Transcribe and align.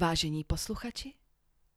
Vážení 0.00 0.44
posluchači, 0.44 1.14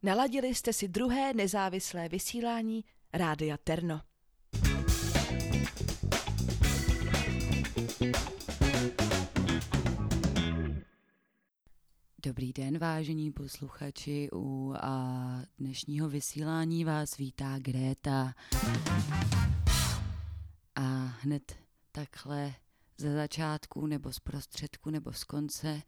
naladili 0.04 0.56
jste 0.56 0.74
si 0.74 0.88
druhé 0.88 1.34
nezávislé 1.34 2.10
vysílání 2.10 2.86
Rádia 3.14 3.58
Terno. 3.58 4.02
Dobrý 12.26 12.54
den, 12.54 12.78
vážení 12.78 13.32
posluchači. 13.32 14.30
U 14.34 14.74
a 14.82 15.42
dnešního 15.58 16.10
vysílání 16.10 16.86
vás 16.86 17.18
vítá 17.18 17.60
Gréta. 17.60 18.34
A 20.76 20.82
hned 21.22 21.58
takhle 21.92 22.54
ze 23.02 23.14
začátku 23.14 23.88
nebo 23.88 24.14
z 24.14 24.20
prostředku 24.20 24.90
nebo 24.90 25.14
z 25.14 25.24
konce 25.24 25.82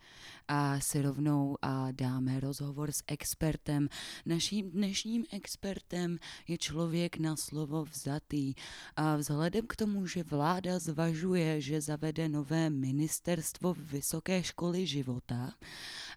a 0.48 0.80
si 0.80 1.02
rovnou 1.02 1.58
a 1.62 1.92
dáme 1.92 2.40
rozhovor 2.40 2.92
s 2.92 3.04
expertem. 3.08 3.90
Naším 4.26 4.72
dnešním 4.72 5.26
expertem 5.32 6.18
je 6.48 6.58
člověk 6.58 7.18
na 7.18 7.36
slovo 7.36 7.86
vzatý 7.86 8.54
a 8.96 9.16
vzhledem 9.16 9.68
k 9.68 9.76
tomu, 9.76 10.08
že 10.08 10.24
vláda 10.24 10.80
zvažuje, 10.80 11.62
že 11.62 11.82
zavede 11.82 12.30
nové 12.30 12.70
ministerstvo 12.70 13.74
Vysoké 13.74 14.44
školy 14.44 14.88
života 14.88 15.54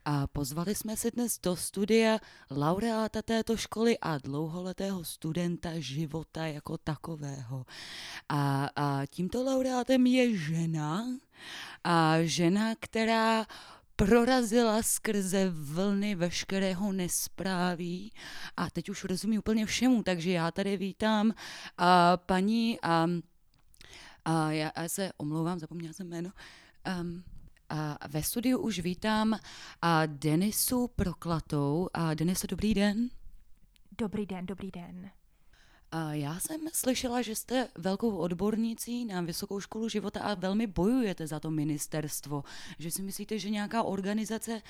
a 0.05 0.27
pozvali 0.27 0.75
jsme 0.75 0.97
si 0.97 1.11
dnes 1.11 1.39
do 1.43 1.57
studia 1.57 2.19
laureáta 2.51 3.23
této 3.23 3.57
školy 3.57 3.99
a 3.99 4.19
dlouholetého 4.19 5.05
studenta 5.05 5.71
života 5.77 6.47
jako 6.47 6.79
takového. 6.79 7.67
A, 8.29 8.71
a 8.77 9.07
tímto 9.07 9.43
laureátem 9.43 10.07
je 10.07 10.37
žena, 10.39 10.86
a 11.85 12.15
žena, 12.23 12.75
která 12.81 13.47
prorazila 13.97 14.83
skrze 14.83 15.51
vlny 15.51 16.15
veškerého 16.15 16.93
nespráví 16.93 18.13
a 18.57 18.71
teď 18.71 18.89
už 18.89 19.05
rozumí 19.05 19.39
úplně 19.39 19.67
všemu, 19.67 20.03
takže 20.03 20.31
já 20.31 20.51
tady 20.51 20.77
vítám 20.77 21.33
a 21.79 22.17
paní 22.17 22.81
a, 22.83 23.07
a 24.25 24.53
já, 24.53 24.73
já 24.77 24.89
se 24.89 25.13
omlouvám, 25.17 25.59
zapomněla 25.59 25.93
jsem 25.93 26.09
jméno. 26.09 26.31
Um, 27.01 27.25
a 27.69 28.09
ve 28.09 28.23
studiu 28.23 28.59
už 28.59 28.79
vítám 28.79 29.39
a 29.83 30.07
Denisu 30.07 30.89
Proklatou. 30.89 31.89
A 31.95 32.15
Denisa, 32.15 32.47
dobrý 32.51 32.75
den. 32.75 33.09
Dobrý 33.99 34.27
den, 34.27 34.47
dobrý 34.47 34.71
den. 34.71 35.11
Já 36.11 36.39
jsem 36.41 36.61
slyšela, 36.73 37.23
že 37.23 37.35
jste 37.35 37.69
velkou 37.79 38.17
odbornicí 38.17 39.05
na 39.05 39.21
Vysokou 39.21 39.61
školu 39.61 39.89
života 39.89 40.21
a 40.21 40.35
velmi 40.35 40.67
bojujete 40.67 41.27
za 41.27 41.41
to 41.41 41.51
ministerstvo. 41.51 42.45
Že 42.79 42.91
si 42.91 43.03
myslíte, 43.03 43.39
že 43.39 43.51
nějaká 43.51 43.83
organizace 43.83 44.63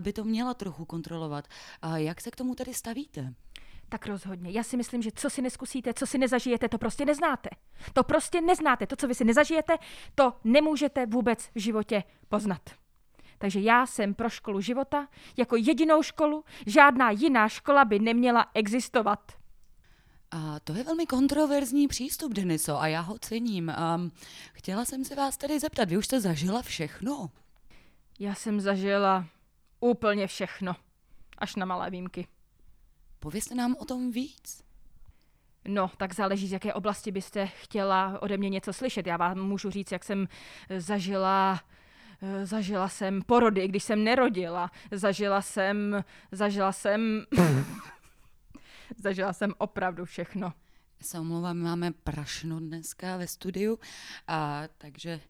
by 0.00 0.12
to 0.12 0.24
měla 0.24 0.54
trochu 0.54 0.84
kontrolovat. 0.84 1.48
Jak 1.94 2.20
se 2.20 2.30
k 2.30 2.36
tomu 2.36 2.54
tedy 2.54 2.74
stavíte? 2.74 3.34
Tak 3.88 4.06
rozhodně. 4.06 4.50
Já 4.50 4.62
si 4.62 4.76
myslím, 4.76 5.02
že 5.02 5.10
co 5.14 5.30
si 5.30 5.42
neskusíte, 5.42 5.94
co 5.94 6.06
si 6.06 6.18
nezažijete, 6.18 6.68
to 6.68 6.78
prostě 6.78 7.04
neznáte. 7.04 7.50
To 7.92 8.04
prostě 8.04 8.40
neznáte. 8.40 8.86
To, 8.86 8.96
co 8.96 9.08
vy 9.08 9.14
si 9.14 9.24
nezažijete, 9.24 9.76
to 10.14 10.32
nemůžete 10.44 11.06
vůbec 11.06 11.50
v 11.54 11.58
životě 11.60 12.04
poznat. 12.28 12.70
Takže 13.38 13.60
já 13.60 13.86
jsem 13.86 14.14
pro 14.14 14.28
školu 14.30 14.60
života 14.60 15.08
jako 15.36 15.56
jedinou 15.56 16.02
školu, 16.02 16.44
žádná 16.66 17.10
jiná 17.10 17.48
škola 17.48 17.84
by 17.84 17.98
neměla 17.98 18.46
existovat. 18.54 19.32
A 20.34 20.60
to 20.60 20.74
je 20.74 20.84
velmi 20.84 21.06
kontroverzní 21.06 21.88
přístup, 21.88 22.32
Deniso, 22.32 22.80
a 22.80 22.86
já 22.86 23.00
ho 23.00 23.18
cením. 23.18 23.70
A 23.70 24.00
chtěla 24.52 24.84
jsem 24.84 25.04
se 25.04 25.14
vás 25.14 25.36
tedy 25.36 25.60
zeptat, 25.60 25.88
vy 25.88 25.96
už 25.96 26.04
jste 26.04 26.20
zažila 26.20 26.62
všechno? 26.62 27.30
Já 28.20 28.34
jsem 28.34 28.60
zažila 28.60 29.26
úplně 29.80 30.26
všechno, 30.26 30.76
až 31.38 31.56
na 31.56 31.66
malé 31.66 31.90
výjimky. 31.90 32.26
Povězte 33.20 33.54
nám 33.54 33.76
o 33.78 33.84
tom 33.84 34.10
víc. 34.10 34.62
No, 35.68 35.90
tak 35.96 36.14
záleží, 36.14 36.48
z 36.48 36.52
jaké 36.52 36.74
oblasti 36.74 37.10
byste 37.10 37.46
chtěla 37.46 38.22
ode 38.22 38.36
mě 38.36 38.48
něco 38.48 38.72
slyšet. 38.72 39.06
Já 39.06 39.16
vám 39.16 39.38
můžu 39.38 39.70
říct, 39.70 39.92
jak 39.92 40.04
jsem 40.04 40.28
zažila 40.78 41.60
Zažila 42.44 42.88
jsem 42.88 43.22
porody, 43.22 43.68
když 43.68 43.84
jsem 43.84 44.04
nerodila. 44.04 44.70
Zažila 44.90 45.42
jsem, 45.42 46.04
zažila 46.32 46.72
jsem 46.72 47.24
Zažila 48.96 49.32
jsem 49.32 49.54
opravdu 49.58 50.04
všechno. 50.04 50.52
Se 51.02 51.20
omlouvám, 51.20 51.58
máme 51.58 51.92
prašno 51.92 52.60
dneska 52.60 53.16
ve 53.16 53.26
studiu, 53.26 53.78
a, 54.28 54.62
takže... 54.78 55.20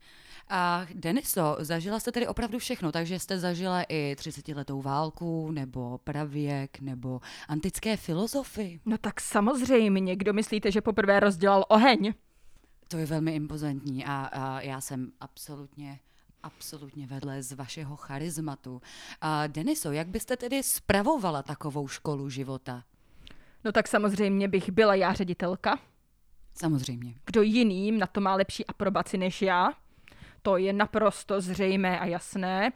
A 0.49 0.87
Deniso, 0.95 1.57
zažila 1.59 2.01
jste 2.01 2.13
tedy 2.13 2.27
opravdu 2.27 2.59
všechno, 2.59 2.93
takže 2.93 3.19
jste 3.19 3.39
zažila 3.39 3.83
i 3.83 4.15
30-letou 4.19 4.83
válku, 4.83 5.51
nebo 5.51 5.99
pravěk, 5.99 6.81
nebo 6.81 7.21
antické 7.49 7.97
filozofy? 7.97 8.81
No 8.87 8.99
tak 8.99 9.21
samozřejmě, 9.21 10.17
kdo 10.17 10.33
myslíte, 10.33 10.73
že 10.73 10.81
poprvé 10.81 11.21
rozdělal 11.21 11.65
oheň? 11.69 12.15
To 12.89 12.97
je 12.99 13.07
velmi 13.07 13.35
impozantní 13.35 14.05
a, 14.05 14.25
a 14.33 14.61
já 14.61 14.81
jsem 14.81 15.13
absolutně 15.21 16.01
absolutně 16.43 17.07
vedle 17.07 17.43
z 17.43 17.53
vašeho 17.53 17.97
charizmatu. 17.97 18.83
A 19.21 19.47
Deniso, 19.47 19.93
jak 19.93 20.09
byste 20.09 20.37
tedy 20.37 20.63
spravovala 20.63 21.43
takovou 21.43 21.89
školu 21.89 22.31
života? 22.31 22.85
No 23.65 23.73
tak 23.73 23.89
samozřejmě 23.89 24.49
bych 24.49 24.71
byla 24.71 24.95
já 24.95 25.13
ředitelka. 25.13 25.79
Samozřejmě. 26.55 27.15
Kdo 27.27 27.43
jiným 27.43 27.99
na 27.99 28.07
to 28.07 28.21
má 28.21 28.35
lepší 28.35 28.67
aprobaci 28.67 29.19
než 29.19 29.43
já? 29.43 29.73
To 30.43 30.57
je 30.57 30.73
naprosto 30.73 31.41
zřejmé 31.41 32.01
a 32.01 32.07
jasné. 32.07 32.73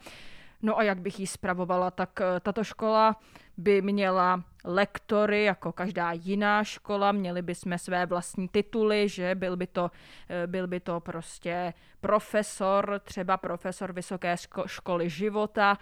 No 0.61 0.77
a 0.77 0.83
jak 0.83 0.99
bych 0.99 1.19
ji 1.19 1.27
spravovala, 1.27 1.91
tak 1.91 2.21
eh, 2.21 2.39
tato 2.39 2.63
škola 2.63 3.15
by 3.57 3.81
měla 3.81 4.43
lektory, 4.65 5.43
jako 5.43 5.71
každá 5.71 6.11
jiná 6.11 6.63
škola, 6.63 7.11
měli 7.11 7.41
by 7.41 7.55
jsme 7.55 7.77
své 7.77 8.05
vlastní 8.05 8.47
tituly, 8.47 9.09
že 9.09 9.35
byl 9.35 9.57
by 9.57 9.67
to, 9.67 9.91
eh, 10.29 10.47
byl 10.47 10.67
by 10.67 10.79
to 10.79 10.99
prostě 10.99 11.73
profesor, 12.01 13.01
třeba 13.03 13.37
profesor 13.37 13.93
vysoké 13.93 14.35
školy 14.65 15.09
života 15.09 15.77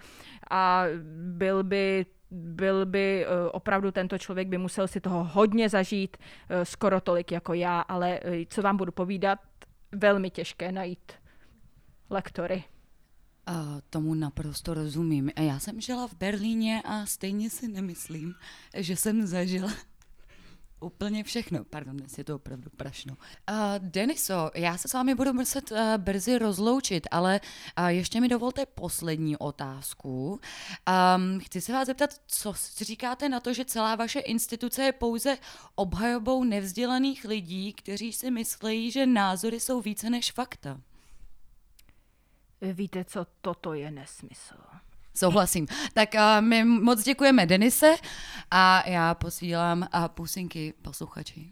a 0.50 0.84
byl 1.32 1.64
by 1.64 2.06
byl 2.32 2.86
by 2.86 3.26
eh, 3.26 3.50
opravdu 3.52 3.92
tento 3.92 4.18
člověk 4.18 4.48
by 4.48 4.58
musel 4.58 4.88
si 4.88 5.02
toho 5.02 5.24
hodně 5.24 5.70
zažít, 5.70 6.18
eh, 6.50 6.66
skoro 6.66 7.02
tolik 7.02 7.32
jako 7.32 7.54
já, 7.54 7.80
ale 7.82 8.20
eh, 8.24 8.46
co 8.50 8.62
vám 8.62 8.78
budu 8.78 8.92
povídat, 8.92 9.40
velmi 9.92 10.30
těžké 10.30 10.72
najít 10.72 11.12
lektory. 12.10 12.64
A 13.46 13.82
tomu 13.90 14.14
naprosto 14.14 14.74
rozumím. 14.74 15.32
Já 15.40 15.60
jsem 15.60 15.82
žila 15.82 16.08
v 16.08 16.14
Berlíně 16.14 16.82
a 16.86 17.06
stejně 17.06 17.50
si 17.50 17.68
nemyslím, 17.68 18.34
že 18.78 18.96
jsem 18.96 19.28
zažila 19.28 19.72
Úplně 20.80 21.24
všechno. 21.24 21.64
Pardon, 21.64 21.98
dnes 21.98 22.18
je 22.18 22.24
to 22.24 22.36
opravdu 22.36 22.70
prašno. 22.70 23.18
Uh, 23.50 23.58
Deniso, 23.80 24.52
já 24.56 24.78
se 24.78 24.88
s 24.88 24.94
vámi 24.94 25.16
budu 25.16 25.34
muset 25.34 25.72
uh, 25.72 25.78
brzy 25.98 26.38
rozloučit, 26.38 27.08
ale 27.12 27.42
uh, 27.80 27.86
ještě 27.86 28.22
mi 28.22 28.28
dovolte 28.28 28.66
poslední 28.66 29.38
otázku. 29.38 30.32
Um, 30.32 31.40
chci 31.40 31.62
se 31.62 31.74
vás 31.74 31.86
zeptat, 31.86 32.10
co 32.28 32.54
si 32.54 32.84
říkáte 32.84 33.30
na 33.30 33.40
to, 33.40 33.54
že 33.54 33.66
celá 33.66 33.96
vaše 33.96 34.20
instituce 34.20 34.84
je 34.84 34.92
pouze 34.92 35.38
obhajobou 35.76 36.44
nevzdělaných 36.44 37.26
lidí, 37.26 37.74
kteří 37.74 38.14
si 38.14 38.32
myslí, 38.32 38.92
že 38.92 39.06
názory 39.06 39.60
jsou 39.60 39.82
více 39.82 40.10
než 40.10 40.32
fakta? 40.32 40.82
Víte 42.62 43.06
co, 43.06 43.26
toto 43.42 43.74
je 43.74 43.92
nesmysl. 43.92 44.56
Souhlasím. 45.18 45.68
Tak 45.94 46.10
uh, 46.14 46.22
my 46.42 46.64
moc 46.64 47.04
děkujeme 47.04 47.46
Denise 47.46 47.96
a 48.52 48.90
já 48.90 49.14
posílám 49.14 49.88
uh, 49.96 50.08
pusinky 50.08 50.74
posluchači. 50.82 51.52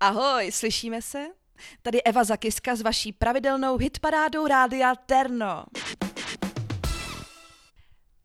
Ahoj, 0.00 0.52
slyšíme 0.52 1.02
se? 1.02 1.26
Tady 1.82 2.02
Eva 2.02 2.24
Zakiska 2.24 2.76
s 2.76 2.82
vaší 2.82 3.12
pravidelnou 3.12 3.76
hitparádou 3.76 4.46
Rádia 4.46 4.94
Terno. 4.94 5.64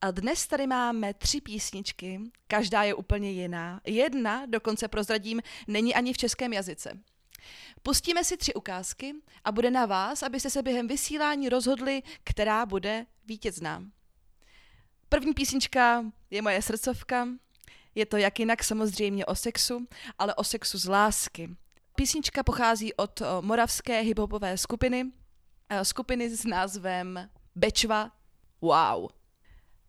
A 0.01 0.11
dnes 0.11 0.47
tady 0.47 0.67
máme 0.67 1.13
tři 1.13 1.41
písničky, 1.41 2.19
každá 2.47 2.83
je 2.83 2.93
úplně 2.93 3.31
jiná. 3.31 3.81
Jedna, 3.85 4.45
dokonce 4.45 4.87
prozradím, 4.87 5.41
není 5.67 5.95
ani 5.95 6.13
v 6.13 6.17
českém 6.17 6.53
jazyce. 6.53 6.99
Pustíme 7.83 8.23
si 8.23 8.37
tři 8.37 8.53
ukázky 8.53 9.13
a 9.43 9.51
bude 9.51 9.71
na 9.71 9.85
vás, 9.85 10.23
abyste 10.23 10.49
se 10.49 10.61
během 10.61 10.87
vysílání 10.87 11.49
rozhodli, 11.49 12.03
která 12.23 12.65
bude 12.65 13.05
vítězná. 13.25 13.83
První 15.09 15.33
písnička 15.33 16.05
je 16.29 16.41
moje 16.41 16.61
srdcovka. 16.61 17.27
Je 17.95 18.05
to 18.05 18.17
jak 18.17 18.39
jinak 18.39 18.63
samozřejmě 18.63 19.25
o 19.25 19.35
sexu, 19.35 19.87
ale 20.19 20.35
o 20.35 20.43
sexu 20.43 20.77
z 20.77 20.85
lásky. 20.85 21.49
Písnička 21.95 22.43
pochází 22.43 22.93
od 22.93 23.21
moravské 23.41 24.01
hiphopové 24.01 24.57
skupiny, 24.57 25.11
skupiny 25.83 26.29
s 26.29 26.45
názvem 26.45 27.29
Bečva 27.55 28.11
Wow. 28.61 29.09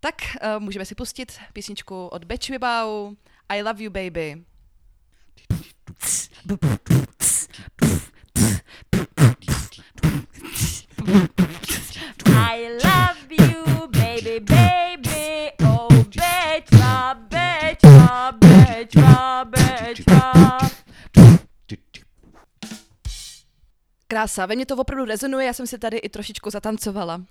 Tak 0.00 0.14
uh, 0.14 0.62
můžeme 0.62 0.84
si 0.84 0.94
pustit 0.94 1.38
písničku 1.52 2.06
od 2.06 2.24
Bečvy 2.24 2.58
Wow, 2.58 3.14
I 3.48 3.62
Love 3.62 3.82
You 3.82 3.90
Baby. 3.90 4.44
I 11.10 12.68
love 12.84 13.26
you, 13.30 13.88
baby, 13.88 14.40
baby. 14.40 15.50
Oh, 15.64 15.88
Betra, 15.88 17.14
Betra, 17.14 18.32
Betra, 18.32 19.44
Betra. 19.44 20.58
Krása, 24.06 24.46
ve 24.46 24.56
mně 24.56 24.66
to 24.66 24.76
opravdu 24.76 25.04
rezonuje, 25.04 25.46
já 25.46 25.52
jsem 25.52 25.66
si 25.66 25.78
tady 25.78 25.96
i 25.96 26.08
trošičku 26.08 26.50
zatancovala. 26.50 27.22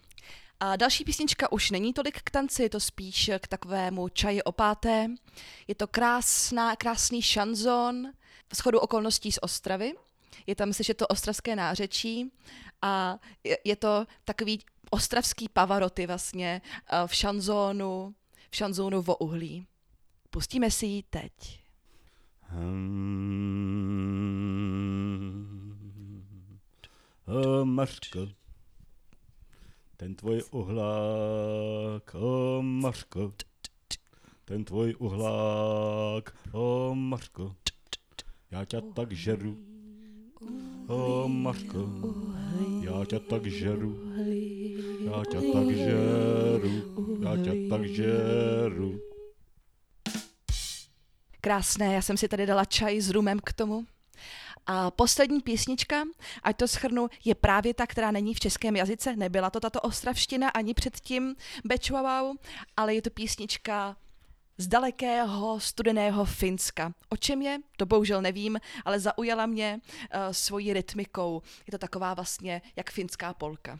A 0.59 0.75
další 0.75 1.03
písnička 1.03 1.51
už 1.51 1.71
není 1.71 1.93
tolik 1.93 2.21
k 2.21 2.31
tanci, 2.31 2.63
je 2.63 2.69
to 2.69 2.79
spíš 2.79 3.31
k 3.39 3.47
takovému 3.47 4.09
čaji 4.09 4.43
opáté. 4.43 5.07
Je 5.67 5.75
to 5.75 5.87
krásná, 5.87 6.75
krásný 6.75 7.21
šanzon, 7.21 8.07
v 8.53 8.57
schodu 8.57 8.79
okolností 8.79 9.31
z 9.31 9.39
Ostravy. 9.41 9.93
Je 10.47 10.55
tam 10.55 10.73
slyšet 10.73 10.97
to 10.97 11.07
ostravské 11.07 11.55
nářečí 11.55 12.31
a 12.81 13.19
je, 13.43 13.57
je 13.63 13.75
to 13.75 14.05
takový 14.23 14.59
ostravský 14.89 15.49
pavaroty 15.49 16.07
vlastně 16.07 16.61
eh, 16.63 17.07
v 17.07 17.15
šanzónu, 17.15 18.15
v 18.49 18.55
šanzónu 18.55 19.01
vo 19.01 19.15
uhlí. 19.15 19.67
Pustíme 20.29 20.71
si 20.71 20.85
ji 20.85 21.03
teď. 21.03 21.31
Hmm. 22.41 23.19
O 27.29 27.65
Mařko, 27.65 28.27
ten 29.97 30.15
tvoj 30.15 30.43
uhlák, 30.51 32.15
o 32.15 32.61
Mařko, 32.61 33.33
ten 34.45 34.65
tvoj 34.65 34.95
uhlák, 34.99 36.35
o 36.51 36.95
Mařko, 36.95 37.55
já 38.51 38.65
tě 38.65 38.81
tak 38.81 39.11
žeru, 39.11 39.57
o 40.87 41.27
Mařko, 41.27 41.89
já 42.89 43.05
tě 43.05 43.19
tak 43.19 43.45
žeru, 43.45 43.99
já 45.05 45.23
tě 45.31 45.41
tak 45.53 45.69
žeru, 45.69 46.71
já 47.23 47.37
tě 47.37 47.69
tak 47.69 47.85
žeru. 47.85 48.99
Krásné, 51.41 51.93
já 51.93 52.01
jsem 52.01 52.17
si 52.17 52.27
tady 52.27 52.45
dala 52.45 52.65
čaj 52.65 53.01
s 53.01 53.09
rumem 53.09 53.39
k 53.43 53.53
tomu. 53.53 53.85
A 54.65 54.91
poslední 54.91 55.41
písnička, 55.41 56.03
ať 56.43 56.57
to 56.57 56.67
schrnu, 56.67 57.07
je 57.25 57.35
právě 57.35 57.73
ta, 57.73 57.87
která 57.87 58.11
není 58.11 58.33
v 58.33 58.39
českém 58.39 58.75
jazyce. 58.75 59.15
Nebyla 59.15 59.49
to 59.49 59.59
tato 59.59 59.81
ostravština 59.81 60.49
ani 60.49 60.73
předtím 60.73 61.35
Bečuavau, 61.65 62.35
ale 62.77 62.95
je 62.95 63.01
to 63.01 63.09
písnička 63.09 63.95
z 64.59 64.67
dalekého 64.67 65.59
studeného 65.59 66.25
Finska. 66.25 66.93
O 67.09 67.17
čem 67.17 67.41
je? 67.41 67.57
To 67.77 67.85
bohužel 67.85 68.21
nevím, 68.21 68.59
ale 68.85 68.99
zaujala 68.99 69.45
mě 69.45 69.79
uh, 69.83 70.19
svojí 70.31 70.73
rytmikou. 70.73 71.41
Je 71.67 71.71
to 71.71 71.77
taková 71.77 72.13
vlastně 72.13 72.61
jak 72.75 72.91
finská 72.91 73.33
polka. 73.33 73.79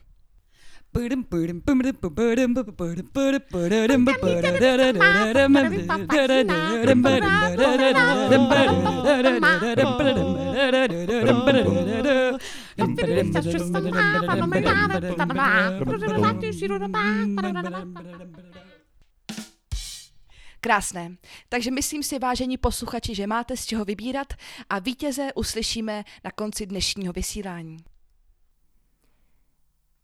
Krásné. 20.62 21.16
Takže 21.50 21.72
myslím 21.72 22.04
si, 22.04 22.20
vážení 22.20 22.58
posluchači, 22.58 23.16
že 23.16 23.28
máte 23.28 23.58
z 23.58 23.66
čeho 23.66 23.86
vybírat 23.86 24.34
a 24.70 24.80
vítěze 24.80 25.34
uslyšíme 25.34 26.04
na 26.24 26.32
konci 26.32 26.66
dnešního 26.66 27.14
vysílání. 27.14 27.78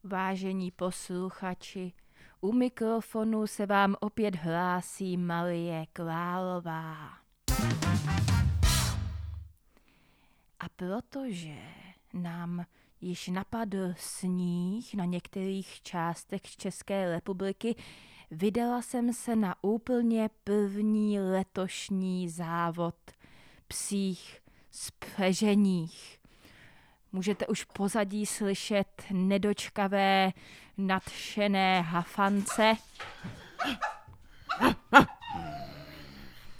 Vážení 0.03 0.71
posluchači, 0.71 1.93
u 2.41 2.51
mikrofonu 2.51 3.47
se 3.47 3.65
vám 3.65 3.95
opět 3.99 4.35
hlásí 4.35 5.17
Marie 5.17 5.85
Králová. 5.93 7.09
A 10.59 10.69
protože 10.75 11.55
nám 12.13 12.65
již 13.01 13.27
napadl 13.27 13.93
sníh 13.97 14.93
na 14.93 15.05
některých 15.05 15.81
částech 15.81 16.41
České 16.41 17.11
republiky, 17.11 17.75
vydala 18.31 18.81
jsem 18.81 19.13
se 19.13 19.35
na 19.35 19.55
úplně 19.61 20.29
první 20.43 21.19
letošní 21.19 22.29
závod 22.29 22.95
psích 23.67 24.41
spřeženích. 24.71 26.19
Můžete 27.11 27.47
už 27.47 27.63
pozadí 27.63 28.25
slyšet 28.25 28.87
nedočkavé, 29.11 30.31
nadšené 30.77 31.81
hafance. 31.81 32.73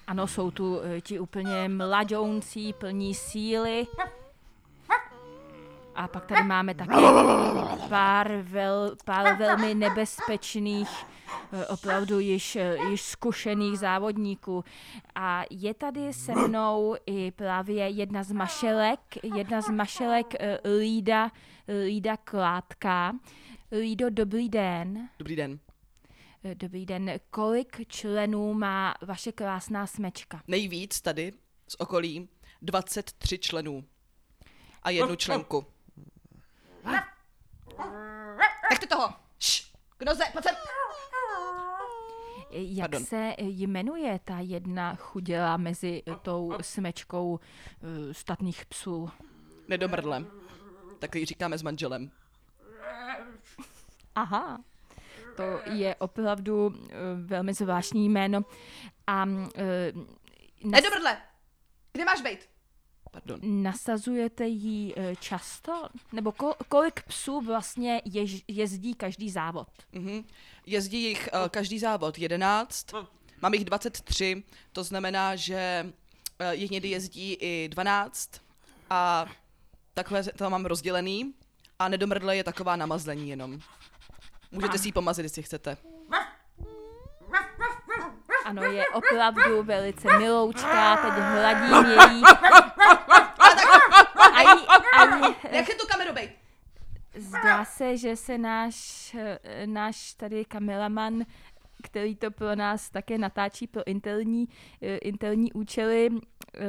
Ano, 0.08 0.28
jsou 0.28 0.52
tu 0.52 0.82
eh, 0.82 1.02
ti 1.02 1.20
úplně 1.20 1.70
mladoucí, 1.70 2.74
plní 2.74 3.16
síly. 3.16 3.88
A 5.96 6.08
pak 6.08 6.26
tady 6.26 6.44
máme 6.44 6.76
taky 6.76 6.92
pár, 7.90 8.32
vel, 8.42 8.96
pár 9.06 9.38
velmi 9.38 9.76
nebezpečných, 9.76 10.90
eh, 11.54 11.68
opravdu 11.68 12.20
již, 12.20 12.56
eh, 12.56 12.78
již 12.90 13.02
zkušených 13.02 13.80
závodníků. 13.80 14.64
A 15.16 15.44
je 15.50 15.74
tady 15.74 16.14
se 16.14 16.32
mnou 16.36 16.96
i 17.06 17.32
právě 17.32 17.90
jedna 17.90 18.24
z 18.24 18.32
mašelek, 18.32 19.00
jedna 19.24 19.62
z 19.62 19.70
mašelek 19.70 20.36
eh, 20.40 20.60
Lída, 20.80 21.32
Lída 21.86 22.18
Klátka. 22.18 23.14
Lído, 23.72 24.10
dobrý 24.10 24.50
den. 24.50 25.10
Dobrý 25.20 25.36
den. 25.36 25.60
Dobrý 26.54 26.86
den. 26.86 27.12
Kolik 27.30 27.88
členů 27.88 28.54
má 28.54 28.94
vaše 29.02 29.32
krásná 29.32 29.88
smečka? 29.88 30.42
Nejvíc 30.48 31.02
tady 31.02 31.32
z 31.68 31.76
okolí 31.80 32.30
23 32.62 33.40
členů 33.40 33.84
a 34.84 34.90
jednu 34.90 35.16
členku. 35.16 35.66
Nechte 38.76 38.88
toho! 38.88 39.14
Šš! 39.40 39.74
Kdo 39.98 40.16
se? 40.16 40.24
Pojď 40.34 40.46
sem! 40.46 40.56
Jak 42.52 42.92
Pardon. 42.92 43.06
se 43.06 43.36
jmenuje 43.40 44.20
ta 44.26 44.40
jedna 44.40 44.96
chuděla 44.96 45.58
mezi 45.58 46.04
tou 46.22 46.54
smečkou 46.62 47.40
eh, 47.40 48.14
statných 48.14 48.66
psů? 48.66 49.10
Nedomrdle. 49.68 50.26
Tak 51.00 51.16
ji 51.16 51.26
říkáme 51.26 51.58
s 51.58 51.64
manželem. 51.64 52.12
Aha, 54.16 54.58
to 55.36 55.44
je 55.72 55.96
opravdu 55.96 56.68
uh, 56.68 56.76
velmi 57.16 57.54
zvláštní 57.54 58.10
jméno. 58.10 58.42
A 59.08 59.24
uh, 59.24 59.32
nas- 60.64 60.72
Nedomrdle! 60.72 61.22
Kde 61.92 62.06
máš 62.06 62.22
být? 62.22 62.50
Pardon. 63.16 63.40
nasazujete 63.44 64.46
ji 64.48 64.94
uh, 64.96 65.04
často? 65.20 65.90
Nebo 66.12 66.32
ko- 66.32 66.56
kolik 66.70 67.04
psů 67.04 67.42
vlastně 67.42 68.02
jež- 68.06 68.44
jezdí 68.48 68.94
každý 68.94 69.30
závod? 69.30 69.68
Mhm. 69.92 70.24
Jezdí 70.66 71.04
jich 71.04 71.30
uh, 71.34 71.48
každý 71.50 71.80
závod 71.80 72.18
11, 72.20 72.88
mám 73.42 73.54
jich 73.54 73.66
23, 73.66 74.44
to 74.74 74.84
znamená, 74.84 75.36
že 75.36 75.86
uh, 76.42 76.48
jich 76.52 76.72
někdy 76.72 76.90
jezdí 76.90 77.34
i 77.34 77.70
12 77.72 78.30
a 78.90 79.26
takhle 79.94 80.24
to 80.24 80.50
mám 80.50 80.66
rozdělený 80.66 81.34
a 81.80 81.90
nedomrdle 81.90 82.36
je 82.38 82.44
taková 82.44 82.76
namazlení 82.76 83.30
jenom. 83.30 83.60
Můžete 84.52 84.78
si 84.78 84.88
ji 84.88 84.92
pomazit, 84.92 85.24
jestli 85.24 85.44
chcete. 85.44 85.78
Ano, 88.46 88.64
je 88.64 88.88
opravdu 88.88 89.64
velice 89.64 90.18
miloučká, 90.18 90.96
teď 90.98 91.12
hladím 91.14 91.90
její. 91.92 92.24
Ani, 94.36 94.68
ani, 94.98 95.36
Jak 95.52 95.70
je 95.70 95.76
tu 95.76 95.88
kameru 95.88 96.14
bej? 96.14 96.32
Zdá 97.18 97.65
se, 97.78 97.98
že 97.98 98.16
se 98.16 98.38
náš, 98.38 99.16
eh, 99.20 99.68
náš 99.68 100.14
tady 100.14 100.46
kameraman, 100.46 101.24
který 101.84 102.16
to 102.16 102.32
pro 102.32 102.56
nás 102.56 102.90
také 102.90 103.18
natáčí 103.18 103.68
pro 103.68 103.88
interní, 103.88 104.48
eh, 104.82 104.98
interní 104.98 105.54
účely, 105.54 106.10
eh, 106.56 106.62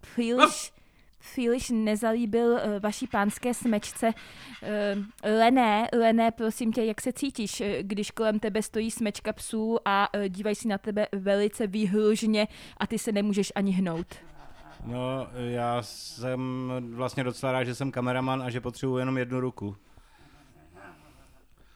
příliš, 0.00 0.72
příliš 1.18 1.70
nezalíbil 1.70 2.60
vaší 2.80 3.06
pánské 3.06 3.54
smečce. 3.54 4.12
Lené, 5.38 5.88
Lené, 5.98 6.30
prosím 6.30 6.72
tě, 6.72 6.84
jak 6.84 7.00
se 7.00 7.12
cítíš, 7.12 7.62
když 7.80 8.10
kolem 8.10 8.38
tebe 8.38 8.62
stojí 8.62 8.90
smečka 8.90 9.32
psů 9.32 9.78
a 9.84 10.08
dívají 10.28 10.56
si 10.56 10.68
na 10.68 10.78
tebe 10.78 11.06
velice 11.12 11.66
výhružně 11.66 12.48
a 12.76 12.86
ty 12.86 12.98
se 12.98 13.12
nemůžeš 13.12 13.52
ani 13.54 13.72
hnout? 13.72 14.06
No, 14.84 15.28
já 15.36 15.82
jsem 15.82 16.70
vlastně 16.94 17.24
docela 17.24 17.52
rád, 17.52 17.64
že 17.64 17.74
jsem 17.74 17.90
kameraman 17.90 18.42
a 18.42 18.50
že 18.50 18.60
potřebuji 18.60 18.98
jenom 18.98 19.18
jednu 19.18 19.40
ruku. 19.40 19.76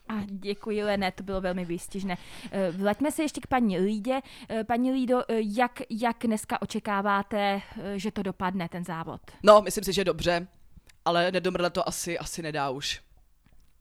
A 0.09 0.13
děkuji, 0.27 0.85
Lené, 0.85 1.13
to 1.13 1.23
bylo 1.23 1.41
velmi 1.41 1.65
výstižné. 1.65 2.17
Eh, 2.51 2.71
Vraťme 2.71 3.13
se 3.13 3.23
ještě 3.23 3.41
k 3.41 3.47
paní 3.47 3.79
Lídě. 3.79 4.21
Eh, 4.49 4.65
Paní 4.65 4.93
Lído, 4.93 5.19
eh, 5.29 5.35
jak, 5.41 5.81
jak 5.91 6.17
dneska 6.27 6.63
očekáváte, 6.63 7.63
že 7.97 8.11
to 8.13 8.23
dopadne, 8.23 8.69
ten 8.69 8.85
závod? 8.85 9.21
No, 9.43 9.63
myslím 9.63 9.85
si, 9.85 9.93
že 9.93 10.05
dobře, 10.05 10.47
ale 11.05 11.33
nedomrdle 11.33 11.71
to 11.71 11.89
asi, 11.89 12.19
asi 12.19 12.43
nedá 12.43 12.71
už. 12.71 13.03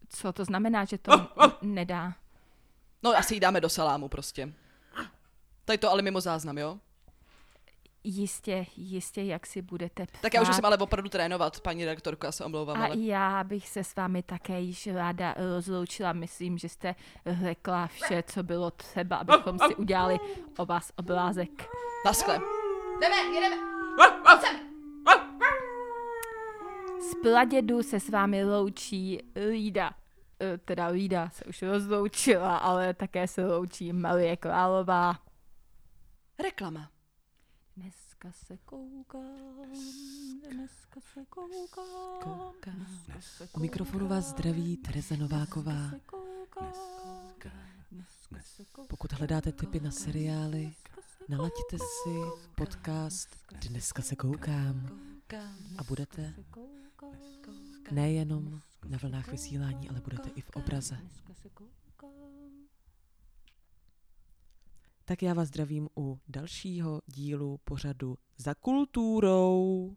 Co 0.09 0.33
to 0.33 0.45
znamená, 0.45 0.85
že 0.85 0.97
to 0.97 1.11
n- 1.13 1.27
nedá? 1.61 2.13
No, 3.03 3.11
asi 3.17 3.33
ji 3.33 3.39
dáme 3.39 3.61
do 3.61 3.69
salámu 3.69 4.07
prostě. 4.09 4.53
Tady 5.65 5.77
to 5.77 5.91
ale 5.91 6.01
mimo 6.01 6.21
záznam, 6.21 6.57
jo? 6.57 6.79
Jistě, 8.09 8.65
jistě, 8.77 9.21
jak 9.23 9.47
si 9.47 9.61
budete 9.61 10.05
ptát. 10.05 10.21
Tak 10.21 10.33
já 10.33 10.41
už 10.41 10.47
musím 10.47 10.65
ale 10.65 10.77
opravdu 10.77 11.09
trénovat, 11.09 11.59
paní 11.59 11.85
redaktorko, 11.85 12.25
já 12.25 12.31
se 12.31 12.45
omlouvám, 12.45 12.81
A 12.81 12.85
ale... 12.85 12.97
já 12.97 13.43
bych 13.43 13.69
se 13.69 13.83
s 13.83 13.95
vámi 13.95 14.23
také 14.23 14.59
již 14.61 14.87
ráda 14.87 15.35
rozloučila. 15.55 16.13
Myslím, 16.13 16.57
že 16.57 16.69
jste 16.69 16.95
řekla 17.25 17.87
vše, 17.87 18.23
co 18.23 18.43
bylo 18.43 18.71
třeba, 18.71 19.15
abychom 19.15 19.59
si 19.59 19.75
udělali 19.75 20.17
o 20.57 20.65
vás 20.65 20.91
obrázek. 20.95 21.69
Naschle. 22.05 22.39
Jdeme, 23.01 23.15
jedeme. 23.35 23.55
Z 27.11 27.15
pradědu 27.21 27.83
se 27.83 27.99
s 27.99 28.09
vámi 28.09 28.45
loučí 28.45 29.19
Lída. 29.49 29.91
Eh, 30.41 30.57
Teda 30.57 30.87
Lída 30.87 31.29
se 31.29 31.45
už 31.45 31.61
rozloučila, 31.61 32.57
ale 32.57 32.93
také 32.93 33.27
se 33.27 33.45
loučí 33.45 33.93
Marie 33.93 34.37
Králová. 34.37 35.19
Reklama. 36.43 36.89
Dneska 38.21 38.45
se 38.45 38.57
koukám, 38.57 39.73
dneska 40.53 40.99
se 41.13 41.25
koukám, 41.25 42.85
se 43.19 43.49
U 43.53 43.59
mikrofonu 43.59 44.07
vás 44.07 44.25
zdraví 44.29 44.77
Tereza 44.77 45.15
Nováková. 45.15 45.89
se 45.89 45.99
koukám, 45.99 46.73
dneska 47.91 48.35
se 48.41 48.65
koukám, 48.65 48.87
Pokud 48.87 49.13
hledáte 49.13 49.51
tipy 49.51 49.79
na 49.79 49.91
seriály, 49.91 50.73
nalaďte 51.29 51.77
si 51.77 52.15
podcast 52.55 53.29
Dneska 53.69 54.01
se 54.01 54.15
koukám. 54.15 54.89
a 55.77 55.83
budete 55.83 56.33
nejenom 57.91 58.61
na 58.89 58.97
vlnách 58.97 59.27
vysílání, 59.31 59.89
ale 59.89 60.01
budete 60.01 60.29
i 60.29 60.41
v 60.41 60.49
obraze. 60.55 60.95
dneska 60.95 61.33
se 61.33 61.49
koukám. 61.49 61.67
Tak 65.09 65.23
já 65.23 65.33
vás 65.33 65.47
zdravím 65.47 65.89
u 65.97 66.19
dalšího 66.27 67.01
dílu 67.07 67.59
pořadu 67.63 68.17
Za 68.37 68.53
kulturou. 68.53 69.95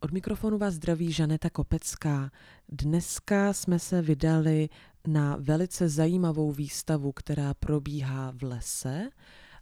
Od 0.00 0.12
mikrofonu 0.12 0.58
vás 0.58 0.74
zdraví 0.74 1.12
Žaneta 1.12 1.50
Kopecká. 1.50 2.30
Dneska 2.68 3.52
jsme 3.52 3.78
se 3.78 4.02
vydali 4.02 4.68
na 5.06 5.36
velice 5.40 5.88
zajímavou 5.88 6.52
výstavu, 6.52 7.12
která 7.12 7.54
probíhá 7.54 8.32
v 8.36 8.42
lese. 8.42 9.08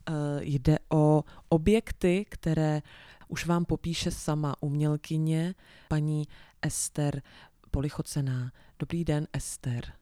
Eh, 0.08 0.12
Jde 0.40 0.78
o 0.92 1.24
objekty, 1.48 2.26
které 2.28 2.82
už 3.28 3.46
vám 3.46 3.64
popíše 3.64 4.10
sama 4.10 4.54
umělkyně, 4.60 5.54
paní 5.88 6.24
Ester 6.62 7.22
Polichocená. 7.70 8.52
Dobrý 8.78 9.04
den, 9.04 9.26
Ester. 9.32 9.92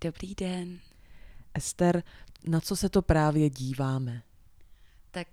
Dobrý 0.00 0.34
den. 0.34 0.89
Ester, 1.54 2.02
na 2.44 2.60
co 2.60 2.76
se 2.76 2.88
to 2.88 3.02
právě 3.02 3.50
díváme? 3.50 4.22
Tak, 5.10 5.28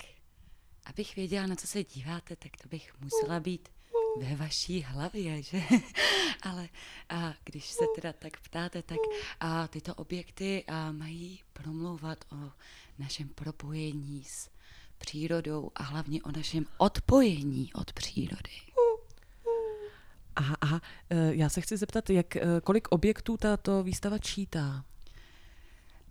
abych 0.85 1.15
věděla, 1.15 1.47
na 1.47 1.55
co 1.55 1.67
se 1.67 1.83
díváte, 1.83 2.35
tak 2.35 2.51
to 2.61 2.69
bych 2.69 2.93
musela 3.01 3.39
být 3.39 3.69
ve 4.21 4.35
vaší 4.35 4.81
hlavě, 4.81 5.43
že? 5.43 5.61
Ale 6.41 6.69
a 7.09 7.33
když 7.43 7.71
se 7.71 7.85
teda 7.95 8.13
tak 8.13 8.39
ptáte, 8.39 8.81
tak 8.81 8.97
a 9.39 9.67
tyto 9.67 9.95
objekty 9.95 10.63
a 10.67 10.91
mají 10.91 11.39
promlouvat 11.53 12.25
o 12.31 12.51
našem 12.99 13.29
propojení 13.29 14.23
s 14.23 14.49
přírodou 14.97 15.71
a 15.75 15.83
hlavně 15.83 16.23
o 16.23 16.31
našem 16.31 16.65
odpojení 16.77 17.73
od 17.73 17.93
přírody. 17.93 18.51
Aha, 20.35 20.55
aha, 20.61 20.81
eh, 21.09 21.35
já 21.35 21.49
se 21.49 21.61
chci 21.61 21.77
zeptat, 21.77 22.09
jak, 22.09 22.35
eh, 22.35 22.41
kolik 22.63 22.87
objektů 22.87 23.37
tato 23.37 23.83
výstava 23.83 24.17
čítá? 24.17 24.85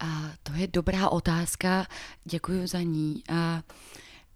A 0.01 0.33
to 0.43 0.53
je 0.53 0.67
dobrá 0.67 1.09
otázka, 1.09 1.87
děkuji 2.25 2.67
za 2.67 2.81
ní. 2.81 3.23
A 3.29 3.63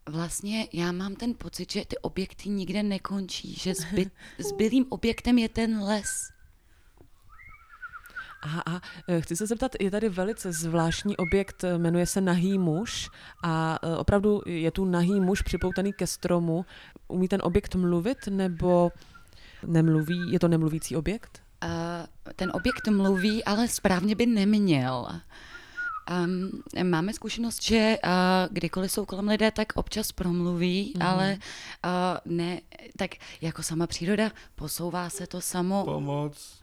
vlastně 0.08 0.68
já 0.72 0.92
mám 0.92 1.14
ten 1.14 1.34
pocit, 1.34 1.72
že 1.72 1.84
ty 1.84 1.98
objekty 1.98 2.48
nikde 2.48 2.82
nekončí, 2.82 3.54
že 3.54 3.74
zby, 3.74 4.10
zbylým 4.38 4.86
objektem 4.88 5.38
je 5.38 5.48
ten 5.48 5.82
les. 5.82 6.30
Aha, 8.42 8.62
aha, 8.66 8.80
eh, 9.08 9.20
chci 9.20 9.36
se 9.36 9.46
zeptat, 9.46 9.72
je 9.80 9.90
tady 9.90 10.08
velice 10.08 10.52
zvláštní 10.52 11.16
objekt, 11.16 11.64
eh, 11.64 11.78
jmenuje 11.78 12.06
se 12.06 12.20
Nahý 12.20 12.58
muž 12.58 13.10
a 13.44 13.78
eh, 13.82 13.96
opravdu 13.96 14.40
je 14.46 14.70
tu 14.70 14.84
nahý 14.84 15.20
muž 15.20 15.42
připoutaný 15.42 15.92
ke 15.92 16.06
stromu. 16.06 16.64
Umí 17.08 17.28
ten 17.28 17.40
objekt 17.44 17.74
mluvit 17.74 18.18
nebo 18.30 18.92
nemluví? 19.66 20.32
Je 20.32 20.38
to 20.38 20.48
nemluvící 20.48 20.96
objekt? 20.96 21.42
A 21.60 21.66
ten 22.36 22.50
objekt 22.54 22.88
mluví, 22.88 23.44
ale 23.44 23.68
správně 23.68 24.14
by 24.14 24.26
neměl. 24.26 25.20
Um, 26.10 26.62
máme 26.90 27.12
zkušenost, 27.12 27.62
že 27.62 27.96
uh, 28.04 28.10
kdykoliv 28.50 28.92
jsou 28.92 29.04
kolem 29.04 29.28
lidé, 29.28 29.50
tak 29.50 29.72
občas 29.74 30.12
promluví, 30.12 30.92
mm. 30.96 31.02
ale 31.02 31.38
uh, 31.84 31.90
ne, 32.32 32.60
tak 32.96 33.10
jako 33.40 33.62
sama 33.62 33.86
příroda, 33.86 34.30
posouvá 34.54 35.10
se 35.10 35.26
to 35.26 35.40
samo. 35.40 35.84
Pomoc. 35.84 36.60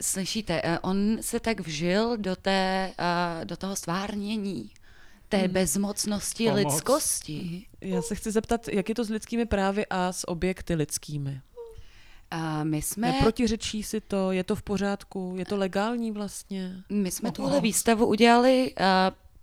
Slyšíte, 0.00 0.60
eh, 0.64 0.78
on 0.78 1.18
se 1.20 1.40
tak 1.40 1.60
vžil 1.60 2.16
do, 2.16 2.36
té, 2.36 2.92
eh, 2.98 3.44
do 3.44 3.56
toho 3.56 3.76
stvárnění, 3.76 4.70
té 5.28 5.48
bezmocnosti 5.48 6.44
Pomoc. 6.44 6.58
lidskosti. 6.58 7.66
Já 7.80 8.02
se 8.02 8.14
chci 8.14 8.30
zeptat, 8.30 8.68
jak 8.68 8.88
je 8.88 8.94
to 8.94 9.04
s 9.04 9.10
lidskými 9.10 9.46
právy 9.46 9.86
a 9.90 10.12
s 10.12 10.28
objekty 10.28 10.74
lidskými? 10.74 11.40
A 12.30 12.64
my 12.64 12.82
jsme, 12.82 13.12
Neprotiřečí 13.12 13.82
si 13.82 14.00
to? 14.00 14.32
Je 14.32 14.44
to 14.44 14.56
v 14.56 14.62
pořádku? 14.62 15.34
Je 15.36 15.44
to 15.44 15.56
legální 15.56 16.10
vlastně? 16.12 16.82
my 16.90 17.10
jsme 17.10 17.32
tuhle 17.32 17.60
výstavu 17.60 18.06
udělali 18.06 18.72
eh, 18.76 18.84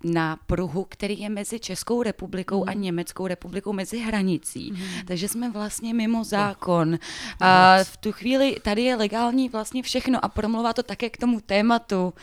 na 0.04 0.38
pruhu, 0.48 0.86
který 0.90 1.20
je 1.20 1.30
mezi 1.30 1.60
Českou 1.60 2.04
republikou 2.04 2.64
a 2.68 2.74
Německou 2.74 3.28
republikou 3.28 3.74
mezi 3.74 3.98
hranicí. 4.00 4.74
Takže 5.08 5.28
jsme 5.28 5.52
vlastně 5.52 5.94
mimo 5.94 6.24
zákon. 6.24 6.98
A 7.40 7.78
v 7.84 7.98
tu 7.98 8.12
chvíli 8.12 8.56
tady 8.64 8.82
je 8.82 8.96
legální 8.96 9.50
vlastně 9.50 9.84
všechno 9.84 10.26
a 10.26 10.30
promluvá 10.30 10.74
to 10.74 10.84
také 10.84 11.10
k 11.10 11.18
tomu 11.18 11.42
tématu, 11.42 12.14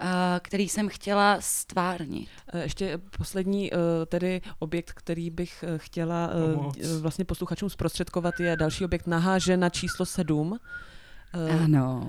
a, 0.00 0.40
který 0.42 0.68
jsem 0.68 0.88
chtěla 0.88 1.36
stvárnit. 1.40 2.28
Eh, 2.52 2.62
Ještě 2.62 2.98
poslední 3.18 3.72
eh, 3.72 3.76
tedy 4.06 4.40
objekt, 4.58 4.92
který 4.92 5.30
bych 5.30 5.64
eh, 5.68 5.78
chtěla 5.78 6.30
Pomoc. 6.54 6.76
vlastně 7.00 7.24
posluchačům 7.24 7.70
zprostředkovat, 7.70 8.40
je 8.40 8.56
další 8.56 8.84
objekt 8.84 9.06
Nahá 9.06 9.38
žena 9.38 9.68
číslo 9.68 10.06
7. 10.06 10.58
Eh, 11.34 11.58
Ano. 11.64 12.06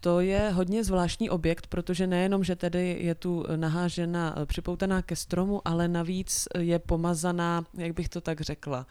To 0.00 0.20
je 0.20 0.50
hodně 0.50 0.84
zvláštní 0.84 1.30
objekt, 1.30 1.66
protože 1.66 2.06
nejenom, 2.06 2.44
že 2.44 2.56
tedy 2.56 2.96
je 3.00 3.14
tu 3.14 3.44
nahá 3.56 3.88
žena 3.88 4.34
eh, 4.36 4.46
připoutaná 4.46 5.02
ke 5.02 5.16
stromu, 5.16 5.62
ale 5.64 5.88
navíc 5.88 6.48
je 6.58 6.78
pomazaná, 6.78 7.64
jak 7.74 7.92
bych 7.92 8.08
to 8.08 8.20
tak 8.20 8.40
řekla, 8.40 8.86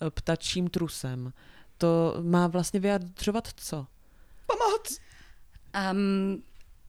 eh, 0.00 0.10
ptačím 0.10 0.68
trusem. 0.68 1.32
To 1.78 2.16
má 2.22 2.46
vlastně 2.46 2.80
vyjadřovat 2.80 3.48
co? 3.56 3.86
Pomoc! 4.46 4.98
Um, 5.92 6.42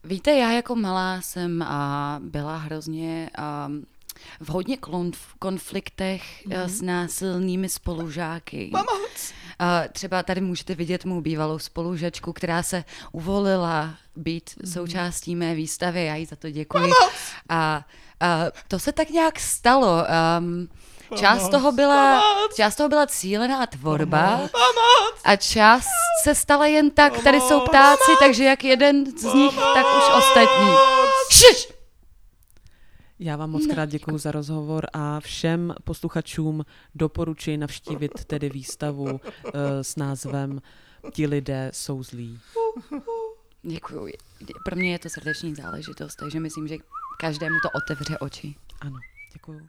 víte, 0.04 0.32
já 0.32 0.52
jako 0.52 0.76
malá 0.76 1.22
jsem 1.22 1.62
a 1.62 2.20
byla 2.24 2.58
hrozně 2.58 3.30
um, 3.68 3.86
v 4.40 4.50
hodně 4.50 4.76
konf- 4.76 5.36
konfliktech 5.40 6.46
mm-hmm. 6.48 6.66
s 6.66 6.82
násilnými 6.82 7.70
spolužáky. 7.70 8.72
Pomoc! 8.72 9.34
Třeba 9.92 10.24
tady 10.24 10.42
můžete 10.42 10.76
vidět 10.76 11.06
mou 11.06 11.22
bývalou 11.22 11.60
spolužačku, 11.60 12.34
která 12.34 12.64
se 12.64 12.84
uvolila 13.12 13.90
být 14.16 14.50
mm-hmm. 14.50 14.74
součástí 14.74 15.36
mé 15.36 15.56
výstavy. 15.56 16.06
Já 16.06 16.16
jí 16.16 16.26
za 16.26 16.36
to 16.36 16.50
děkuji. 16.50 16.92
A, 17.50 17.86
a 18.20 18.40
to 18.68 18.80
se 18.80 18.92
tak 18.92 19.10
nějak 19.10 19.40
stalo. 19.40 20.04
Um, 20.40 20.70
část 21.16 21.50
toho 21.50 21.72
byla, 21.72 22.24
část 22.56 22.76
toho 22.76 22.90
byla 22.90 23.08
cílená 23.08 23.66
tvorba 23.66 24.40
a 25.24 25.36
část 25.36 25.88
se 26.24 26.36
stala 26.36 26.66
jen 26.66 26.92
tak. 26.92 27.24
Tady 27.24 27.42
jsou 27.42 27.60
ptáci, 27.60 28.12
takže 28.20 28.44
jak 28.44 28.64
jeden 28.64 29.18
z 29.18 29.24
nich, 29.24 29.56
tak 29.56 29.86
už 29.98 30.04
ostatní. 30.18 30.70
Šš! 31.32 31.75
Já 33.20 33.36
vám 33.36 33.50
moc 33.50 33.68
krát 33.68 33.90
děkuji 33.90 34.18
za 34.18 34.32
rozhovor 34.32 34.88
a 34.94 35.20
všem 35.20 35.74
posluchačům 35.84 36.66
doporučuji 36.96 37.58
navštívit 37.58 38.26
tedy 38.26 38.50
výstavu 38.50 39.20
eh, 39.20 39.84
s 39.84 39.96
názvem 39.96 40.62
Ti 41.12 41.28
lidé 41.28 41.72
jsou 41.74 42.04
zlí. 42.04 42.40
Děkuji. 43.64 44.14
Pro 44.66 44.76
mě 44.76 44.92
je 44.92 45.00
to 45.00 45.10
srdeční 45.10 45.56
záležitost, 45.56 46.16
takže 46.16 46.40
myslím, 46.40 46.68
že 46.68 46.76
každému 47.20 47.56
to 47.64 47.70
otevře 47.84 48.18
oči. 48.18 48.56
Ano, 48.82 48.98
děkuji. 49.34 49.68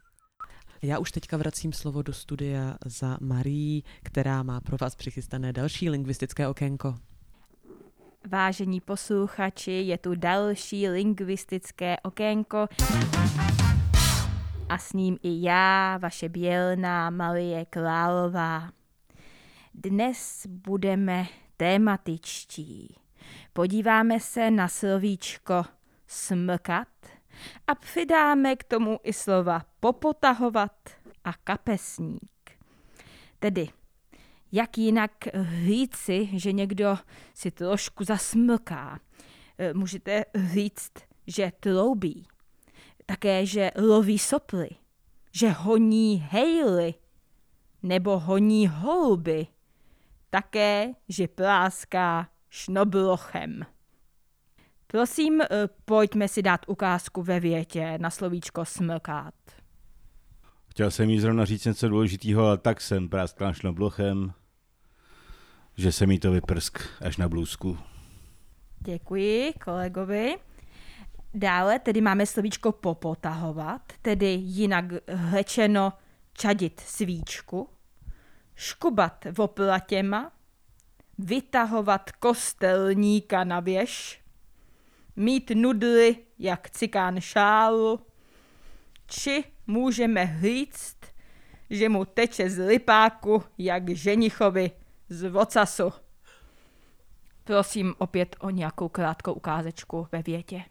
Já 0.82 0.98
už 0.98 1.12
teďka 1.12 1.36
vracím 1.36 1.72
slovo 1.72 2.02
do 2.02 2.12
studia 2.12 2.76
za 2.86 3.18
Marí, 3.20 3.84
která 4.02 4.42
má 4.42 4.60
pro 4.60 4.76
vás 4.80 4.94
přichystané 4.94 5.52
další 5.52 5.90
lingvistické 5.90 6.48
okénko. 6.48 6.94
Vážení 8.28 8.80
posluchači, 8.80 9.72
je 9.72 9.98
tu 9.98 10.14
další 10.14 10.88
lingvistické 10.88 11.96
okénko 12.02 12.66
a 14.68 14.78
s 14.78 14.92
ním 14.92 15.18
i 15.22 15.42
já, 15.42 15.98
vaše 15.98 16.28
bělná 16.28 17.10
Marie 17.10 17.64
Králová. 17.64 18.70
Dnes 19.74 20.46
budeme 20.46 21.26
tématičtí. 21.56 22.96
Podíváme 23.52 24.20
se 24.20 24.50
na 24.50 24.68
slovíčko 24.68 25.64
smrkat 26.06 26.88
a 27.66 27.74
přidáme 27.74 28.56
k 28.56 28.64
tomu 28.64 28.98
i 29.02 29.12
slova 29.12 29.62
popotahovat 29.80 30.72
a 31.24 31.32
kapesník. 31.32 32.50
Tedy, 33.38 33.68
jak 34.52 34.78
jinak 34.78 35.10
říci, 35.64 36.28
že 36.32 36.52
někdo 36.52 36.98
si 37.34 37.50
trošku 37.50 38.04
zasmlká. 38.04 39.00
E, 39.58 39.74
můžete 39.74 40.24
říct, 40.34 40.92
že 41.26 41.52
troubí. 41.60 42.26
Také, 43.06 43.46
že 43.46 43.70
loví 43.76 44.18
soply. 44.18 44.68
Že 45.32 45.50
honí 45.50 46.26
hejly. 46.30 46.94
Nebo 47.82 48.18
honí 48.18 48.68
holuby. 48.68 49.46
Také, 50.30 50.92
že 51.08 51.28
pláská 51.28 52.28
šnoblochem. 52.50 53.66
Prosím, 54.86 55.40
e, 55.40 55.46
pojďme 55.84 56.28
si 56.28 56.42
dát 56.42 56.60
ukázku 56.66 57.22
ve 57.22 57.40
větě 57.40 57.98
na 57.98 58.10
slovíčko 58.10 58.64
smlkát. 58.64 59.34
Chtěl 60.76 60.90
jsem 60.90 61.10
jí 61.10 61.20
zrovna 61.20 61.44
říct 61.44 61.64
něco 61.64 61.88
důležitého, 61.88 62.46
ale 62.46 62.58
tak 62.58 62.80
jsem 62.80 63.08
práskal 63.08 63.54
šnoblochem, 63.54 64.32
že 65.76 65.92
se 65.92 66.06
mi 66.06 66.18
to 66.18 66.30
vyprsk 66.30 66.78
až 67.00 67.16
na 67.16 67.28
blůzku. 67.28 67.78
Děkuji 68.78 69.52
kolegovi. 69.64 70.36
Dále 71.34 71.78
tedy 71.78 72.00
máme 72.00 72.26
slovíčko 72.26 72.72
popotahovat, 72.72 73.92
tedy 74.02 74.26
jinak 74.26 74.84
řečeno 75.30 75.92
čadit 76.32 76.80
svíčku, 76.80 77.68
škubat 78.54 79.26
voplatěma, 79.38 80.32
vytahovat 81.18 82.12
kostelníka 82.12 83.44
na 83.44 83.60
věž, 83.60 84.22
mít 85.16 85.50
nudly 85.54 86.16
jak 86.38 86.70
cikán 86.70 87.20
šálu, 87.20 88.00
či 89.06 89.44
můžeme 89.66 90.38
říct, 90.40 90.96
že 91.70 91.88
mu 91.88 92.04
teče 92.04 92.50
z 92.50 92.66
lipáku 92.66 93.42
jak 93.58 93.88
ženichovi 93.90 94.70
z 95.08 95.30
vocasu. 95.30 95.92
Prosím 97.44 97.94
opět 97.98 98.36
o 98.40 98.50
nějakou 98.50 98.88
krátkou 98.88 99.32
ukázečku 99.32 100.08
ve 100.12 100.22
větě. 100.22 100.62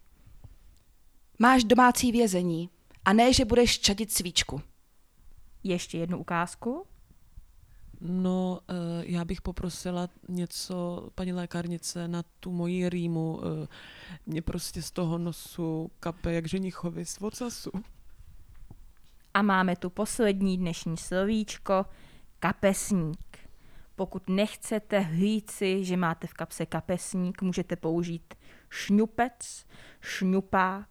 Máš 1.39 1.63
domácí 1.63 2.11
vězení 2.11 2.69
a 3.05 3.13
ne, 3.13 3.33
že 3.33 3.45
budeš 3.45 3.79
čadit 3.79 4.11
svíčku. 4.11 4.61
Ještě 5.63 5.97
jednu 5.97 6.17
ukázku. 6.17 6.85
No, 8.01 8.59
eh, 8.69 8.73
já 9.05 9.25
bych 9.25 9.41
poprosila 9.41 10.09
něco, 10.29 11.09
paní 11.15 11.33
lékárnice, 11.33 12.07
na 12.07 12.23
tu 12.39 12.51
moji 12.51 12.89
rýmu. 12.89 13.41
eh, 13.63 13.67
Mě 14.25 14.41
prostě 14.41 14.81
z 14.81 14.91
toho 14.91 15.17
nosu 15.17 15.91
kape 15.99 16.33
jak 16.33 16.47
ženichovi 16.47 17.05
z 17.05 17.19
vocasu. 17.19 17.71
A 19.35 19.41
máme 19.41 19.75
tu 19.75 19.89
poslední 19.89 20.57
dnešní 20.57 20.97
slovíčko, 20.97 21.85
kapesník. 22.39 23.37
Pokud 23.95 24.29
nechcete 24.29 25.09
říci, 25.15 25.85
že 25.85 25.97
máte 25.97 26.27
v 26.27 26.33
kapse 26.33 26.65
kapesník, 26.65 27.41
můžete 27.41 27.75
použít 27.75 28.33
šňupec, 28.69 29.65
šňupák, 30.01 30.89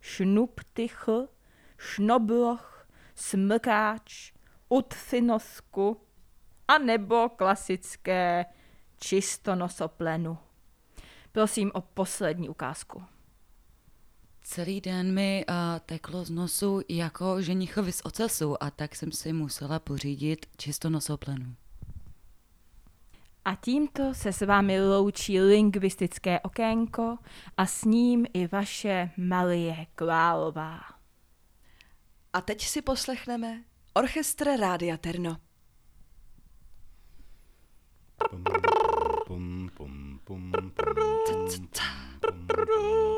šnuptychl, 0.00 1.28
šnobloch, 1.78 2.86
smrkáč, 3.14 4.32
utfinosku 4.68 6.00
a 6.68 6.78
nebo 6.78 7.28
klasické 7.28 8.46
čistonosoplenu. 8.96 10.38
Prosím 11.32 11.70
o 11.74 11.80
poslední 11.80 12.48
ukázku. 12.48 13.15
Celý 14.48 14.80
den 14.80 15.14
mi 15.14 15.44
uh, 15.48 15.54
teklo 15.86 16.24
z 16.24 16.30
nosu 16.30 16.80
jako 16.88 17.42
ženichovi 17.42 17.92
z 17.92 18.00
ocasu 18.04 18.62
a 18.62 18.70
tak 18.70 18.96
jsem 18.96 19.12
si 19.12 19.32
musela 19.32 19.78
pořídit 19.78 20.46
čisto 20.56 20.90
nosoplenu. 20.90 21.54
A 23.44 23.54
tímto 23.54 24.14
se 24.14 24.32
s 24.32 24.46
vámi 24.46 24.80
loučí 24.80 25.40
lingvistické 25.40 26.40
okénko 26.40 27.18
a 27.56 27.66
s 27.66 27.84
ním 27.84 28.26
i 28.34 28.46
vaše 28.46 29.10
Malie 29.16 29.86
Klálová. 29.94 30.80
A 32.32 32.40
teď 32.40 32.62
si 32.62 32.82
poslechneme 32.82 33.64
orchestr 33.94 34.48
Rádia 34.60 34.96
Terno. 34.96 35.36
Pum, 38.30 38.44
pum, 39.26 39.70
pum, 39.76 40.20
pum, 40.24 40.50
pum, 40.50 40.70
pum, 40.70 40.70
pum, 40.70 42.46
pum, 42.46 42.72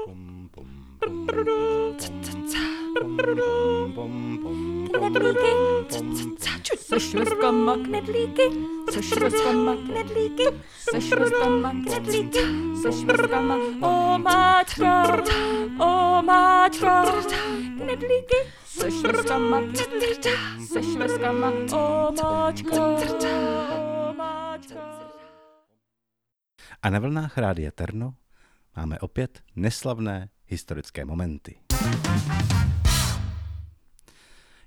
pum, 0.04 0.37
Knedlíky, 0.98 2.10
knedlíky, 7.84 8.42
knedlíky, 9.86 10.44
knedlíky, 11.84 12.40
omáčka, 13.80 15.02
omáčka, 15.78 17.04
knedlíky, 17.76 18.36
omáčka, 21.72 22.98
omáčka. 24.10 24.80
A 26.82 26.90
na 26.90 26.98
vlnách 26.98 27.38
rádia 27.38 27.70
Terno 27.70 28.14
máme 28.76 28.98
opět 28.98 29.42
neslavné 29.56 30.28
historické 30.48 31.04
momenty. 31.04 31.54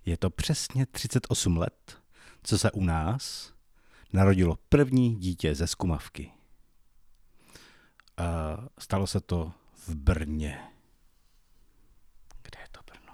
Je 0.06 0.18
to 0.18 0.30
přesně 0.30 0.86
38 0.86 1.58
let, 1.58 2.02
co 2.44 2.58
se 2.58 2.72
u 2.72 2.84
nás 2.84 3.54
narodilo 4.14 4.58
první 4.70 5.16
dítě 5.16 5.56
ze 5.56 5.68
skumavky. 5.68 6.32
Stalo 8.80 9.08
se 9.08 9.20
to 9.20 9.52
v 9.88 9.96
Brně. 9.96 10.60
Kde 12.44 12.60
je 12.62 12.68
to 12.72 12.80
Brno? 12.92 13.14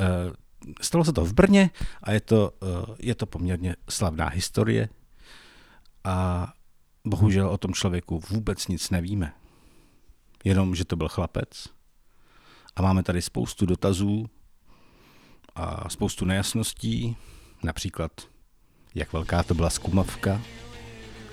Eh, 0.00 0.32
Stalo 0.80 1.04
se 1.04 1.12
to 1.12 1.24
v 1.24 1.32
Brně 1.32 1.70
a 2.02 2.12
je 2.12 2.20
to, 2.20 2.52
eh, 2.62 2.94
je 2.98 3.14
to 3.14 3.26
poměrně 3.26 3.76
slavná 3.88 4.28
historie 4.28 4.88
a 6.04 6.48
bohužel 7.04 7.48
o 7.48 7.58
tom 7.58 7.74
člověku 7.74 8.20
vůbec 8.30 8.68
nic 8.68 8.90
nevíme. 8.90 9.34
Jenom, 10.44 10.74
že 10.74 10.84
to 10.84 10.96
byl 10.96 11.08
chlapec. 11.08 11.68
A 12.76 12.82
máme 12.82 13.02
tady 13.02 13.22
spoustu 13.22 13.66
dotazů 13.66 14.26
a 15.54 15.88
spoustu 15.88 16.24
nejasností, 16.24 17.16
například, 17.62 18.12
jak 18.94 19.12
velká 19.12 19.42
to 19.42 19.54
byla 19.54 19.70
skumavka 19.70 20.40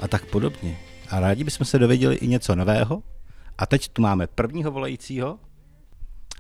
a 0.02 0.08
tak 0.08 0.26
podobně. 0.26 0.80
A 1.10 1.20
rádi 1.20 1.44
bychom 1.44 1.66
se 1.66 1.80
dověděli 1.80 2.16
i 2.16 2.28
něco 2.28 2.56
nového. 2.56 3.04
A 3.58 3.66
teď 3.66 3.90
tu 3.90 4.02
máme 4.02 4.28
prvního 4.28 4.72
volajícího. 4.72 5.40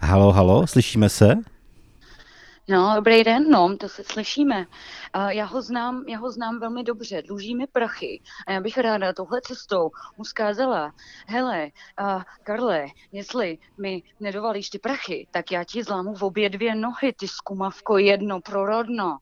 Halo, 0.01 0.32
halo, 0.32 0.67
slyšíme 0.67 1.10
se? 1.10 1.36
No, 2.69 2.91
dobrý 2.95 3.23
den, 3.23 3.49
no, 3.49 3.78
to 3.78 3.89
se 3.89 4.04
slyšíme. 4.04 4.65
Uh, 5.15 5.28
já, 5.28 5.45
ho 5.45 5.62
znám, 5.62 6.04
já 6.08 6.17
ho 6.17 6.32
znám 6.32 6.60
velmi 6.60 6.84
dobře, 6.84 7.21
dluží 7.21 7.56
mi 7.56 7.67
prachy 7.67 8.21
a 8.47 8.51
já 8.51 8.62
bych 8.62 8.78
ráda 8.78 9.13
touhle 9.13 9.41
cestou 9.41 9.91
mu 10.17 10.25
zkázala, 10.25 10.93
hele, 11.28 11.69
uh, 12.01 12.23
Karle, 12.43 12.86
jestli 13.12 13.58
mi 13.78 14.04
nedovalíš 14.19 14.69
ty 14.69 14.80
prachy, 14.80 15.28
tak 15.32 15.51
já 15.51 15.63
ti 15.63 15.84
zlámu 15.84 16.13
v 16.15 16.23
obě 16.23 16.49
dvě 16.49 16.75
nohy, 16.75 17.13
ty 17.13 17.28
skumavko 17.28 17.97
jedno 17.97 18.41
prorodno. 18.41 19.17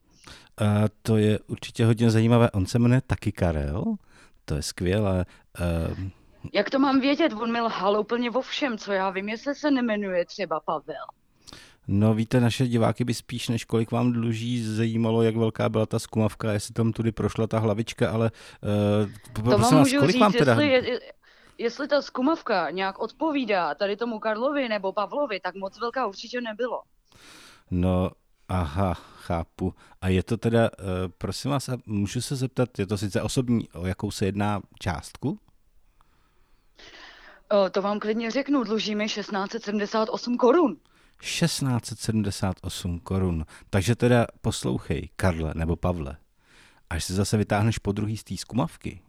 A 0.57 0.63
to 1.01 1.17
je 1.17 1.39
určitě 1.39 1.85
hodně 1.85 2.09
zajímavé. 2.11 2.51
On 2.51 2.65
se 2.65 2.79
jmenuje 2.79 3.01
taky 3.01 3.31
Karel. 3.31 3.83
To 4.45 4.55
je 4.55 4.61
skvělé. 4.61 5.25
Uh, 5.59 5.97
Jak 6.53 6.69
to 6.69 6.79
mám 6.79 6.99
vědět? 6.99 7.33
On 7.33 7.51
mi 7.51 7.61
lhal 7.61 7.99
úplně 7.99 8.31
o 8.31 8.41
všem, 8.41 8.77
co 8.77 8.91
já 8.91 9.09
vím, 9.09 9.29
jestli 9.29 9.55
se 9.55 9.71
nemenuje 9.71 10.25
třeba 10.25 10.59
Pavel. 10.59 11.05
No 11.87 12.13
víte, 12.13 12.39
naše 12.39 12.67
diváky 12.67 13.03
by 13.03 13.13
spíš, 13.13 13.49
než 13.49 13.65
kolik 13.65 13.91
vám 13.91 14.11
dluží, 14.13 14.63
zajímalo, 14.63 15.21
jak 15.21 15.35
velká 15.35 15.69
byla 15.69 15.85
ta 15.85 15.99
skumavka, 15.99 16.51
jestli 16.51 16.73
tam 16.73 16.91
tudy 16.91 17.11
prošla 17.11 17.47
ta 17.47 17.59
hlavička, 17.59 18.11
ale 18.11 18.31
uh, 19.35 19.43
To 19.43 19.49
vám 19.51 19.61
vás, 19.61 19.71
můžu 19.71 19.99
kolik 19.99 20.11
říct, 20.11 20.21
vám 20.21 20.31
teda... 20.33 20.51
jestli, 20.61 20.91
je, 20.91 20.99
jestli 21.57 21.87
ta 21.87 22.01
skumavka 22.01 22.69
nějak 22.69 22.99
odpovídá 22.99 23.75
tady 23.75 23.95
tomu 23.97 24.19
Karlovi 24.19 24.69
nebo 24.69 24.93
Pavlovi, 24.93 25.39
tak 25.39 25.55
moc 25.55 25.79
velká 25.79 26.07
určitě 26.07 26.41
nebylo. 26.41 26.81
No, 27.71 28.11
aha, 28.49 28.93
chápu. 28.93 29.73
A 30.01 30.07
je 30.07 30.23
to 30.23 30.37
teda, 30.37 30.69
uh, 30.79 30.87
prosím 31.17 31.51
vás, 31.51 31.69
a 31.69 31.77
můžu 31.85 32.21
se 32.21 32.35
zeptat, 32.35 32.79
je 32.79 32.87
to 32.87 32.97
sice 32.97 33.21
osobní, 33.21 33.69
o 33.69 33.85
jakou 33.85 34.11
se 34.11 34.25
jedná 34.25 34.61
částku? 34.79 35.39
O, 37.49 37.69
to 37.69 37.81
vám 37.81 37.99
klidně 37.99 38.31
řeknu, 38.31 38.63
dluží 38.63 38.95
mi 38.95 39.05
1678 39.05 40.37
korun. 40.37 40.77
1678 41.23 42.99
korun. 42.99 43.45
Takže 43.69 43.95
teda 43.95 44.27
poslouchej, 44.41 45.09
Karle 45.15 45.53
nebo 45.55 45.75
Pavle, 45.75 46.17
až 46.89 47.03
se 47.03 47.13
zase 47.13 47.37
vytáhneš 47.37 47.77
po 47.77 47.91
druhý 47.91 48.17
z 48.17 48.23
té 48.23 48.37
skumavky, 48.37 49.01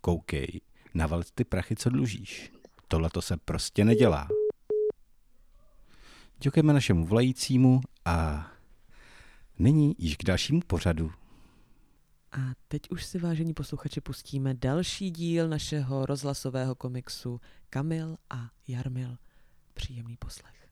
koukej, 0.00 0.60
naval 0.94 1.22
ty 1.34 1.44
prachy, 1.44 1.76
co 1.76 1.90
dlužíš. 1.90 2.52
Tohle 2.88 3.10
to 3.10 3.22
se 3.22 3.36
prostě 3.36 3.84
nedělá. 3.84 4.28
Děkujeme 6.38 6.72
našemu 6.72 7.06
volajícímu 7.06 7.80
a 8.04 8.46
Nyní 9.58 9.94
již 9.98 10.16
k 10.16 10.24
dalšímu 10.24 10.60
pořadu. 10.66 11.12
A 12.32 12.38
teď 12.68 12.90
už 12.90 13.04
si, 13.04 13.18
vážení 13.18 13.54
posluchači, 13.54 14.00
pustíme 14.00 14.54
další 14.54 15.10
díl 15.10 15.48
našeho 15.48 16.06
rozhlasového 16.06 16.74
komiksu 16.74 17.40
Kamil 17.70 18.16
a 18.30 18.50
Jarmil. 18.68 19.16
Příjemný 19.74 20.16
poslech. 20.16 20.65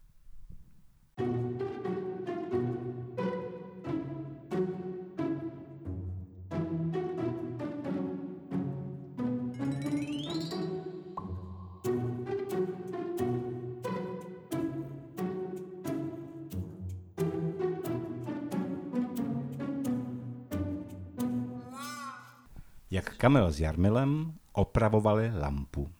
Jak 22.94 23.16
Kamil 23.16 23.52
s 23.52 23.60
Jarmilem 23.60 24.34
opravovali 24.52 25.30
lampu. 25.38 25.90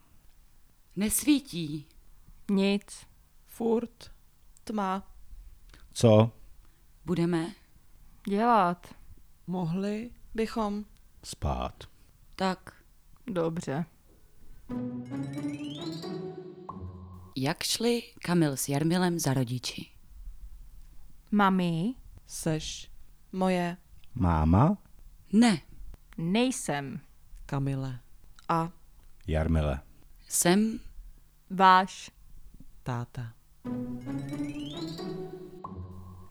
Nesvítí. 0.97 1.87
Nic. 2.51 3.07
Furt. 3.47 4.14
Tma. 4.65 5.13
Co? 5.93 6.31
Budeme? 7.05 7.53
Dělat. 8.29 8.95
Mohli? 9.47 10.11
Bychom. 10.35 10.85
Spát. 11.25 11.85
Tak. 12.37 12.83
Dobře. 13.27 13.85
Jak 17.37 17.63
šli 17.63 18.03
Kamil 18.25 18.57
s 18.57 18.69
Jarmilem 18.69 19.19
za 19.19 19.35
rodiči? 19.35 19.91
Mami, 21.31 21.95
Seš 22.27 22.91
Moje. 23.33 23.77
Máma? 24.15 24.79
Ne, 25.33 25.61
nejsem. 26.19 27.01
Kamile. 27.47 28.01
A. 28.49 28.71
Jarmile. 29.27 29.81
jsem 30.29 30.81
Váš. 31.51 32.11
Táta. 32.83 33.33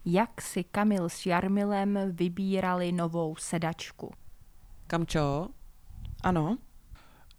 Jak 0.06 0.42
si 0.42 0.64
Kamil 0.64 1.10
s 1.10 1.26
Jarmilem 1.26 2.00
vybírali 2.12 2.92
novou 2.92 3.36
sedačku? 3.36 4.12
Kamčo? 4.88 5.48
Ano. 6.24 6.58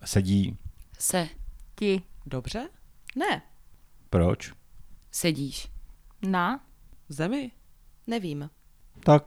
Sedí. 0.05 0.59
se, 0.99 1.29
Ti 1.75 2.03
Dobře? 2.27 2.69
Ne. 3.17 3.43
Proč? 4.11 4.53
sedíš. 5.11 5.71
na 6.29 6.67
Zemi? 7.09 7.51
Nevím. 8.07 8.51
Tak. 9.05 9.23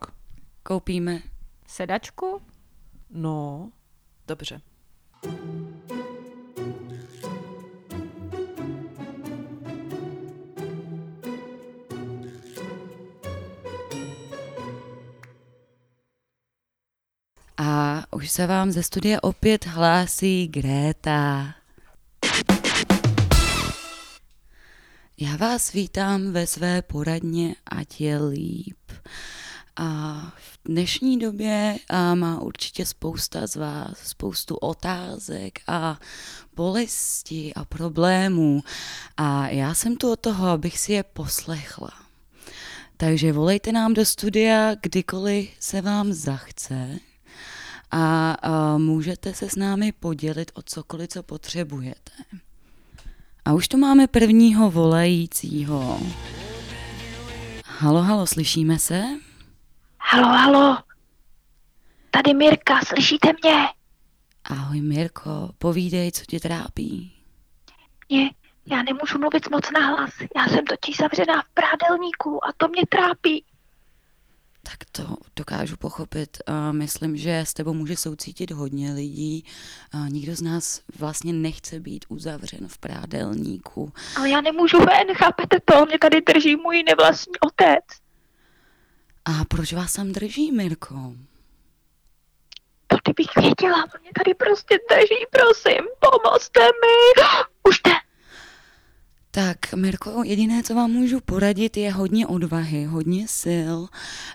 Koupíme. 0.63 1.19
sedačku? 1.67 2.41
No, 3.09 3.71
Dobře. 4.27 4.61
Už 18.27 18.31
se 18.31 18.47
vám 18.47 18.71
ze 18.71 18.83
studia 18.83 19.19
opět 19.23 19.65
hlásí 19.65 20.47
Gréta. 20.47 21.53
Já 25.17 25.35
vás 25.37 25.71
vítám 25.71 26.31
ve 26.31 26.47
své 26.47 26.81
poradně, 26.81 27.55
ať 27.65 28.01
je 28.01 28.19
líp. 28.23 28.77
A 29.75 30.13
v 30.37 30.59
dnešní 30.65 31.19
době 31.19 31.77
a 31.89 32.15
má 32.15 32.41
určitě 32.41 32.85
spousta 32.85 33.47
z 33.47 33.55
vás 33.55 33.97
spoustu 33.97 34.55
otázek 34.55 35.59
a 35.67 35.99
bolesti 36.55 37.53
a 37.53 37.65
problémů. 37.65 38.63
A 39.17 39.47
já 39.49 39.73
jsem 39.73 39.95
tu 39.95 40.11
od 40.11 40.19
toho, 40.19 40.47
abych 40.47 40.79
si 40.79 40.93
je 40.93 41.03
poslechla. 41.03 41.93
Takže 42.97 43.33
volejte 43.33 43.71
nám 43.71 43.93
do 43.93 44.05
studia, 44.05 44.75
kdykoliv 44.81 45.49
se 45.59 45.81
vám 45.81 46.13
zachce 46.13 46.99
a, 47.91 48.77
můžete 48.77 49.33
se 49.33 49.49
s 49.49 49.55
námi 49.55 49.91
podělit 49.91 50.51
o 50.53 50.61
cokoliv, 50.61 51.09
co 51.09 51.23
potřebujete. 51.23 52.11
A 53.45 53.53
už 53.53 53.67
tu 53.67 53.77
máme 53.77 54.07
prvního 54.07 54.71
volajícího. 54.71 55.99
Halo, 57.65 58.01
halo, 58.01 58.27
slyšíme 58.27 58.79
se? 58.79 59.03
Halo, 59.99 60.27
halo. 60.27 60.77
Tady 62.11 62.33
Mirka, 62.33 62.79
slyšíte 62.85 63.33
mě? 63.43 63.67
Ahoj 64.43 64.81
Mirko, 64.81 65.49
povídej, 65.57 66.11
co 66.11 66.25
tě 66.25 66.39
trápí. 66.39 67.13
Mě, 68.09 68.31
já 68.65 68.83
nemůžu 68.83 69.19
mluvit 69.19 69.49
moc 69.51 69.71
nahlas. 69.71 70.09
Já 70.37 70.47
jsem 70.47 70.65
totiž 70.65 70.97
zavřená 70.97 71.41
v 71.41 71.49
prádelníku 71.53 72.45
a 72.45 72.47
to 72.57 72.67
mě 72.67 72.83
trápí. 72.89 73.45
Tak 74.71 74.89
to 74.91 75.15
dokážu 75.35 75.77
pochopit. 75.77 76.37
A 76.45 76.71
myslím, 76.71 77.17
že 77.17 77.39
s 77.39 77.53
tebou 77.53 77.73
může 77.73 77.95
soucítit 77.95 78.51
hodně 78.51 78.93
lidí. 78.93 79.45
A 79.91 79.97
nikdo 80.07 80.35
z 80.35 80.41
nás 80.41 80.81
vlastně 80.99 81.33
nechce 81.33 81.79
být 81.79 82.05
uzavřen 82.09 82.67
v 82.67 82.77
prádelníku. 82.77 83.93
Ale 84.17 84.29
já 84.29 84.41
nemůžu 84.41 84.77
ven, 84.77 85.15
chápete 85.15 85.57
to? 85.65 85.85
Mě 85.85 85.99
tady 85.99 86.21
drží 86.21 86.55
můj 86.55 86.83
nevlastní 86.83 87.39
otec. 87.39 87.83
A 89.25 89.45
proč 89.45 89.73
vás 89.73 89.93
tam 89.93 90.11
drží, 90.11 90.51
Mirko? 90.51 90.95
To 92.87 92.97
kdybych 93.03 93.35
věděla, 93.35 93.77
on 93.77 94.01
mě 94.01 94.11
tady 94.17 94.33
prostě 94.33 94.79
drží, 94.89 95.25
prosím, 95.31 95.81
pomozte 95.99 96.61
mi. 96.61 97.23
Už 97.69 97.81
jde. 97.81 98.06
Tak, 99.37 99.73
Mirko, 99.73 100.23
jediné, 100.23 100.63
co 100.63 100.75
vám 100.75 100.91
můžu 100.91 101.19
poradit, 101.21 101.77
je 101.77 101.91
hodně 101.91 102.27
odvahy, 102.27 102.85
hodně 102.85 103.27
sil. 103.41 103.77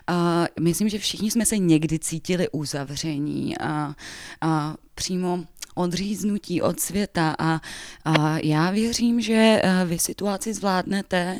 A 0.07 0.45
myslím, 0.59 0.89
že 0.89 0.99
všichni 0.99 1.31
jsme 1.31 1.45
se 1.45 1.57
někdy 1.57 1.99
cítili 1.99 2.49
uzavření 2.49 3.57
a, 3.57 3.95
a 4.41 4.75
přímo 4.95 5.43
odříznutí 5.75 6.61
od 6.61 6.79
světa 6.79 7.35
a, 7.39 7.61
a 8.05 8.37
já 8.43 8.71
věřím, 8.71 9.21
že 9.21 9.61
eh, 9.63 9.85
vy 9.85 9.99
situaci 9.99 10.53
zvládnete 10.53 11.37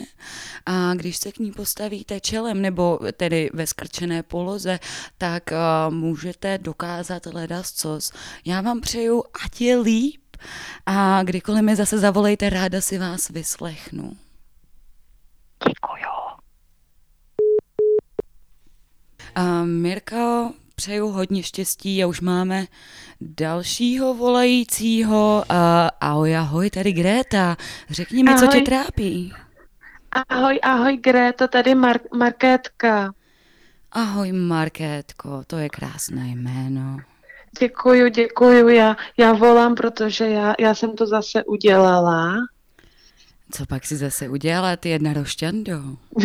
a 0.66 0.94
když 0.94 1.18
se 1.18 1.32
k 1.32 1.40
ní 1.40 1.52
postavíte 1.52 2.20
čelem 2.20 2.62
nebo 2.62 3.00
tedy 3.18 3.50
ve 3.54 3.68
skrčené 3.68 4.24
poloze, 4.24 4.80
tak 5.18 5.44
uh, 5.52 5.94
můžete 5.94 6.58
dokázat 6.58 7.26
ledascos. 7.26 8.12
Já 8.46 8.62
vám 8.62 8.82
přeju, 8.82 9.24
ať 9.46 9.62
je 9.62 9.78
líp 9.78 10.23
a 10.86 11.24
kdykoliv 11.24 11.64
mi 11.64 11.76
zase 11.76 12.00
zavolejte, 12.00 12.50
ráda 12.50 12.82
si 12.82 12.98
vás 12.98 13.30
vyslechnu. 13.30 14.18
Děkuju. 15.68 16.14
A 19.36 19.64
Mirko, 19.64 20.52
přeju 20.76 21.08
hodně 21.08 21.44
štěstí 21.44 22.04
a 22.04 22.08
už 22.08 22.22
máme 22.22 22.66
dalšího 23.22 24.14
volajícího. 24.14 25.44
A 25.50 25.88
ahoj, 26.02 26.38
ahoj, 26.38 26.70
tady 26.70 26.94
Gréta. 26.94 27.58
Řekni 27.90 28.24
mi, 28.24 28.36
co 28.36 28.46
tě 28.48 28.52
Ahoj. 28.52 28.62
trápí. 28.62 29.34
Ahoj, 30.30 30.60
ahoj, 30.64 30.98
Gréto, 30.98 31.48
tady 31.48 31.76
Mar- 31.76 32.18
Markétka. 32.18 33.14
Ahoj, 33.92 34.32
Markétko, 34.32 35.44
to 35.48 35.58
je 35.58 35.70
krásné 35.70 36.28
jméno. 36.28 36.98
Děkuju, 37.60 38.08
děkuju, 38.08 38.68
já, 38.68 38.98
já 39.18 39.34
volám, 39.34 39.76
protože 39.76 40.26
já, 40.26 40.54
já 40.60 40.76
jsem 40.76 40.96
to 40.96 41.08
zase 41.08 41.44
udělala. 41.44 42.36
Co 43.52 43.66
pak 43.66 43.86
si 43.86 43.96
zase 43.96 44.30
udělala, 44.30 44.76
ty 44.76 44.90
jedna 44.90 45.14
rošťando? 45.14 45.82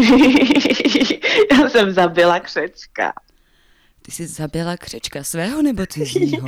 já 1.52 1.68
jsem 1.68 1.92
zabila 1.92 2.40
křečka. 2.40 3.12
Ty 4.02 4.12
jsi 4.12 4.26
zabila 4.26 4.76
křečka 4.76 5.24
svého 5.24 5.62
nebo 5.62 5.86
cizího? 5.86 6.46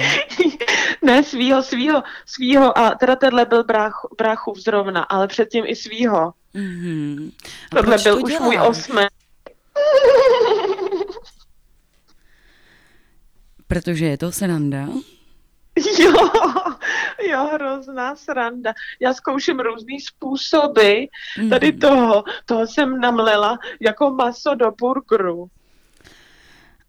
ne, 1.02 1.22
svýho, 1.22 1.62
svýho, 1.62 2.02
svýho, 2.26 2.78
a 2.78 2.94
teda 2.94 3.16
tenhle 3.16 3.44
byl 3.44 3.64
brách, 3.64 4.00
bráchův 4.18 4.58
zrovna, 4.58 5.02
ale 5.02 5.28
předtím 5.28 5.64
i 5.66 5.76
svýho. 5.76 6.32
Mhm. 6.54 7.30
A 7.72 7.76
Tohle 7.76 7.98
byl 7.98 8.16
to 8.16 8.22
už 8.22 8.38
můj 8.38 8.58
osmý. 8.58 9.02
Protože 13.70 14.06
je 14.06 14.18
to 14.18 14.33
sranda. 14.33 14.88
Jo, 15.98 16.12
jo, 17.30 17.48
hrozná 17.52 18.16
sranda. 18.16 18.72
Já 19.00 19.14
zkouším 19.14 19.61
různý 19.61 20.00
způsoby 20.00 21.04
tady 21.50 21.72
Mhm. 21.72 21.80
toho. 21.80 22.24
Toho 22.44 22.66
jsem 22.66 23.00
namlela 23.00 23.59
jako 23.80 24.11
maso 24.11 24.54
do 24.54 24.70
burgeru. 24.70 25.46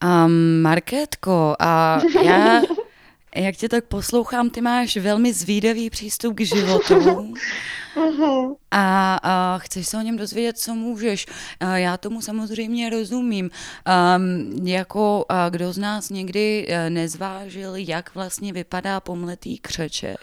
A 0.01 0.27
Markétko, 0.61 1.55
a 1.59 1.99
já, 2.23 2.61
jak 3.35 3.55
tě 3.55 3.69
tak 3.69 3.85
poslouchám, 3.85 4.49
ty 4.49 4.61
máš 4.61 4.97
velmi 4.97 5.33
zvídavý 5.33 5.89
přístup 5.89 6.35
k 6.35 6.41
životu. 6.41 7.33
Mhm. 7.95 8.55
A, 8.71 9.15
a 9.15 9.41
a 9.41 9.57
chceš 9.57 9.87
se 9.87 9.97
o 9.97 10.01
něm 10.01 10.17
dozvědět, 10.17 10.57
co 10.57 10.75
můžeš. 10.75 11.25
A 11.59 11.77
já 11.77 11.97
tomu 11.97 12.21
samozřejmě 12.21 12.89
rozumím. 12.89 13.49
Um, 14.15 14.67
jako 14.67 15.25
a 15.29 15.49
kdo 15.49 15.73
z 15.73 15.77
nás 15.77 16.09
někdy 16.09 16.65
e, 16.69 16.89
nezvážil, 16.89 17.75
jak 17.75 18.15
vlastně 18.15 18.53
vypadá 18.53 18.99
pomletý 18.99 19.57
křeček. 19.57 20.19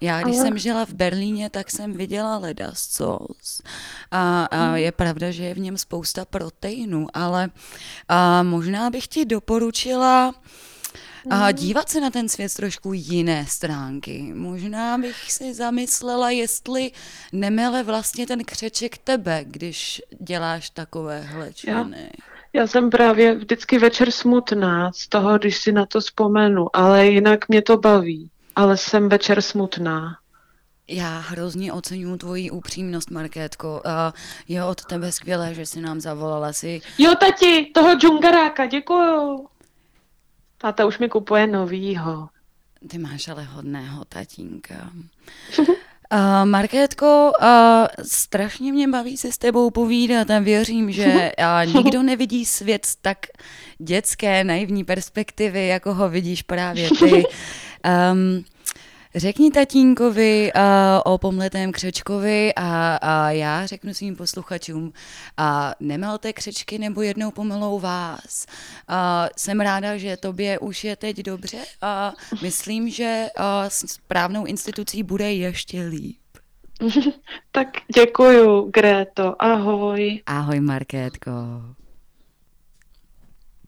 Já, 0.00 0.22
když 0.22 0.36
jsem 0.36 0.58
žila 0.58 0.86
v 0.86 0.92
Berlíně, 0.92 1.50
tak 1.50 1.70
jsem 1.70 1.92
viděla 1.92 2.38
ledascos. 2.38 3.62
A, 4.10 4.44
a 4.44 4.76
je 4.76 4.92
pravda, 4.92 5.30
že 5.30 5.44
je 5.44 5.54
v 5.54 5.58
něm 5.58 5.78
spousta 5.78 6.24
proteinů, 6.24 7.06
ale 7.14 7.50
a 8.08 8.42
možná 8.42 8.90
bych 8.90 9.08
ti 9.08 9.24
doporučila 9.24 10.34
a 11.30 11.52
dívat 11.52 11.88
se 11.88 12.00
na 12.00 12.10
ten 12.10 12.28
svět 12.28 12.48
z 12.48 12.54
trošku 12.54 12.92
jiné 12.92 13.46
stránky. 13.48 14.32
Možná 14.34 14.98
bych 14.98 15.32
si 15.32 15.54
zamyslela, 15.54 16.30
jestli 16.30 16.90
nemele 17.32 17.82
vlastně 17.82 18.26
ten 18.26 18.44
křeček 18.44 18.98
tebe, 18.98 19.44
když 19.44 20.02
děláš 20.20 20.70
takovéhle 20.70 21.52
činy. 21.52 22.10
Já 22.52 22.66
jsem 22.66 22.90
právě 22.90 23.34
vždycky 23.34 23.78
večer 23.78 24.10
smutná 24.10 24.92
z 24.92 25.08
toho, 25.08 25.38
když 25.38 25.58
si 25.58 25.72
na 25.72 25.86
to 25.86 26.00
vzpomenu, 26.00 26.76
ale 26.76 27.06
jinak 27.06 27.48
mě 27.48 27.62
to 27.62 27.76
baví. 27.76 28.30
Ale 28.56 28.76
jsem 28.76 29.08
večer 29.08 29.42
smutná. 29.42 30.18
Já 30.88 31.18
hrozně 31.18 31.72
oceňuji 31.72 32.16
tvoji 32.16 32.50
upřímnost, 32.50 33.10
Markétko. 33.10 33.82
Je 34.48 34.64
od 34.64 34.84
tebe 34.84 35.12
skvělé, 35.12 35.54
že 35.54 35.66
jsi 35.66 35.80
nám 35.80 36.00
zavolala 36.00 36.52
si. 36.52 36.80
Jo, 36.98 37.14
tati, 37.20 37.70
toho 37.74 37.94
džungaráka, 37.94 38.66
děkuju. 38.66 39.46
Táta 40.58 40.86
už 40.86 40.98
mi 40.98 41.08
kupuje 41.08 41.46
novýho. 41.46 42.28
Ty 42.88 42.98
máš 42.98 43.28
ale 43.28 43.44
hodného 43.44 44.04
tatínka. 44.04 44.90
Uh, 45.58 46.44
Markétko, 46.44 47.32
uh, 47.40 47.86
strašně 48.02 48.72
mě 48.72 48.88
baví 48.88 49.16
se 49.16 49.32
s 49.32 49.38
tebou 49.38 49.70
povídat 49.70 50.30
a 50.30 50.38
věřím, 50.38 50.92
že 50.92 51.06
uh, 51.66 51.74
nikdo 51.74 52.02
nevidí 52.02 52.46
svět 52.46 52.86
z 52.86 52.96
tak 52.96 53.18
dětské, 53.78 54.44
naivní 54.44 54.84
perspektivy, 54.84 55.66
jako 55.66 55.94
ho 55.94 56.08
vidíš 56.08 56.42
právě 56.42 56.90
ty. 56.90 57.24
Um, 58.12 58.44
řekni 59.16 59.50
tatínkovi 59.50 60.52
uh, 60.56 60.62
o 61.04 61.18
pomletém 61.18 61.72
křečkovi 61.72 62.52
a, 62.56 62.96
a 62.96 63.30
já 63.30 63.66
řeknu 63.66 63.94
svým 63.94 64.16
posluchačům, 64.16 64.92
a 65.36 65.74
nemelte 65.80 66.32
křečky 66.32 66.78
nebo 66.78 67.02
jednou 67.02 67.30
pomelou 67.30 67.80
vás. 67.80 68.46
A 68.88 69.28
jsem 69.36 69.60
ráda, 69.60 69.96
že 69.96 70.16
tobě 70.16 70.58
už 70.58 70.84
je 70.84 70.96
teď 70.96 71.16
dobře 71.16 71.58
a 71.82 72.12
myslím, 72.42 72.90
že 72.90 73.26
a, 73.36 73.70
s 73.70 73.92
správnou 73.92 74.44
institucí 74.44 75.02
bude 75.02 75.32
ještě 75.32 75.82
líp. 75.82 76.18
Tak 77.52 77.68
děkuju, 77.94 78.70
Gréto, 78.70 79.42
ahoj. 79.42 80.22
Ahoj, 80.26 80.60
Markétko. 80.60 81.30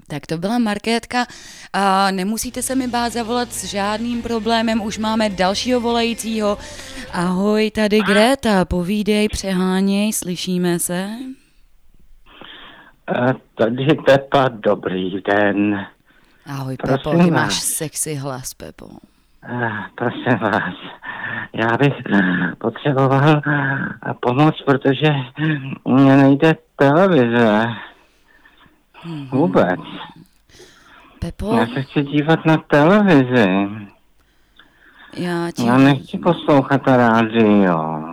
Tak 0.09 0.27
to 0.27 0.39
byla 0.39 0.59
Markétka. 0.59 1.27
A 1.73 2.11
nemusíte 2.11 2.63
se 2.63 2.75
mi 2.75 2.89
bát 2.89 3.13
zavolat 3.13 3.53
s 3.53 3.65
žádným 3.65 4.23
problémem, 4.23 4.83
už 4.83 4.99
máme 4.99 5.31
dalšího 5.31 5.81
volajícího. 5.81 6.59
Ahoj, 7.13 7.71
tady 7.71 8.01
Greta, 8.01 8.65
povídej, 8.65 9.29
přeháněj, 9.29 10.13
slyšíme 10.13 10.79
se? 10.79 11.09
A 13.07 13.33
tady 13.55 13.87
Pepa, 14.07 14.49
dobrý 14.49 15.21
den. 15.23 15.87
Ahoj, 16.47 16.77
Prosím 16.77 16.97
Pepo, 16.97 17.11
ty 17.11 17.31
vás. 17.31 17.31
máš 17.31 17.55
sexy 17.55 18.15
hlas, 18.15 18.55
Pepo. 18.55 18.87
A, 19.43 19.87
prosím 19.95 20.39
vás, 20.41 20.75
já 21.53 21.77
bych 21.77 21.93
potřeboval 22.59 23.43
a, 24.03 24.15
pomoc, 24.15 24.55
protože 24.67 25.13
mě 25.85 26.17
nejde 26.17 26.55
televize. 26.77 27.67
Vůbec. 29.31 29.81
Pepo, 31.19 31.57
Já 31.57 31.67
se 31.67 31.83
chci 31.83 32.03
dívat 32.03 32.45
na 32.47 32.57
televizi. 32.57 33.69
já 35.17 35.51
ti... 35.51 35.67
Já 35.67 35.79
nechci 35.79 36.19
poslouchat 36.19 36.83
rádio. 36.87 38.05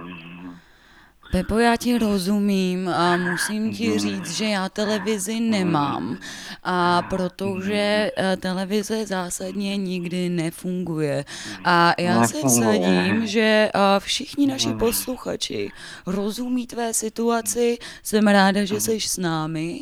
Pepo, 1.35 1.59
já 1.59 1.75
ti 1.75 1.97
rozumím 1.97 2.89
a 2.89 3.17
musím 3.17 3.73
ti 3.73 3.99
říct, 3.99 4.31
že 4.31 4.45
já 4.45 4.69
televizi 4.69 5.39
nemám. 5.39 6.17
A 6.63 7.01
protože 7.01 8.11
eh, 8.17 8.37
televize 8.37 9.05
zásadně 9.05 9.77
nikdy 9.77 10.29
nefunguje. 10.29 11.25
A 11.65 11.93
já 11.99 12.27
se 12.27 12.35
Nefunguje. 12.35 12.79
vsadím, 12.79 13.27
že 13.27 13.69
eh, 13.75 13.79
všichni 13.99 14.47
naši 14.47 14.73
posluchači 14.73 15.71
rozumí 16.05 16.67
tvé 16.67 16.93
situaci. 16.93 17.77
Jsem 18.03 18.27
ráda, 18.27 18.65
že 18.65 18.81
jsi 18.81 19.01
s 19.01 19.17
námi. 19.17 19.79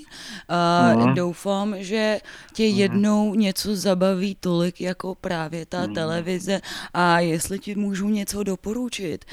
A 0.50 0.94
doufám, 1.14 1.76
že 1.78 2.20
tě 2.54 2.66
jednou 2.66 3.36
něco 3.36 3.76
zabaví 3.76 4.38
tolik 4.40 4.82
jako 4.82 5.16
právě 5.16 5.66
ta 5.66 5.88
televize. 5.88 6.62
A 6.94 7.20
jestli 7.20 7.60
ti 7.60 7.76
můžu 7.76 8.10
něco 8.10 8.44
doporučit, 8.44 9.26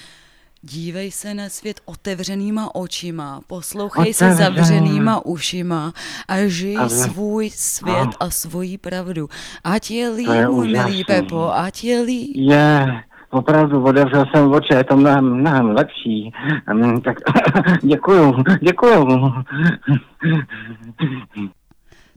Dívej 0.63 1.11
se 1.11 1.35
na 1.35 1.49
svět 1.49 1.81
otevřenýma 1.85 2.75
očima, 2.75 3.41
poslouchej 3.47 4.15
se 4.15 4.25
Otevřenýma. 4.25 4.55
zavřenýma 4.57 5.27
ušima 5.27 5.93
a 6.29 6.37
žij 6.49 6.77
Ale- 6.77 6.89
svůj 6.91 7.51
svět 7.51 8.09
a 8.21 8.31
svoji 8.31 8.79
pravdu. 8.79 9.29
Ať 9.65 9.91
je 9.91 10.09
líp, 10.11 10.29
je 10.33 10.49
můj 10.49 10.69
milý. 10.69 11.05
Pepo, 11.05 11.53
ať 11.55 11.85
je 11.85 12.01
líp. 12.01 12.33
Je, 12.37 12.87
opravdu, 13.31 13.85
otevřel 13.85 14.25
jsem 14.35 14.53
oči, 14.53 14.75
je 14.75 14.85
to 14.85 14.97
mnohem, 14.97 15.35
mnohem 15.35 15.67
lepší. 15.67 16.33
Tak 17.05 17.17
děkuju, 17.83 18.37
děkuju. 18.63 19.07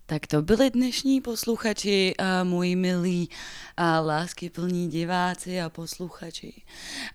Tak 0.06 0.28
to 0.28 0.42
byli 0.42 0.70
dnešní 0.70 1.22
posluchači, 1.22 2.16
a 2.18 2.44
moji 2.44 2.76
milí 2.76 3.30
a 3.78 4.00
láskyplní 4.00 4.90
diváci 4.90 5.62
a 5.62 5.70
posluchači. 5.70 6.62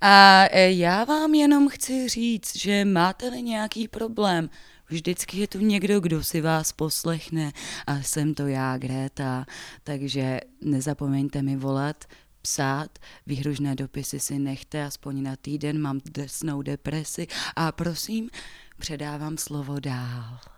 A 0.00 0.44
e, 0.50 0.72
já 0.72 1.04
vám 1.04 1.34
jenom 1.34 1.68
chci 1.68 2.08
říct, 2.08 2.56
že 2.56 2.84
máte-li 2.84 3.42
nějaký 3.42 3.88
problém, 3.88 4.50
vždycky 4.88 5.38
je 5.38 5.48
tu 5.48 5.58
někdo, 5.58 6.00
kdo 6.00 6.24
si 6.24 6.40
vás 6.40 6.72
poslechne 6.72 7.52
a 7.86 8.02
jsem 8.02 8.34
to 8.34 8.46
já, 8.46 8.78
Gréta, 8.78 9.46
takže 9.84 10.40
nezapomeňte 10.60 11.42
mi 11.42 11.56
volat, 11.56 12.04
psát, 12.42 12.98
výhružné 13.26 13.74
dopisy 13.74 14.20
si 14.20 14.38
nechte, 14.38 14.84
aspoň 14.84 15.22
na 15.22 15.36
týden 15.36 15.80
mám 15.80 16.00
drsnou 16.04 16.62
depresi 16.62 17.26
a 17.56 17.72
prosím, 17.72 18.30
předávám 18.78 19.36
slovo 19.36 19.80
dál. 19.80 20.57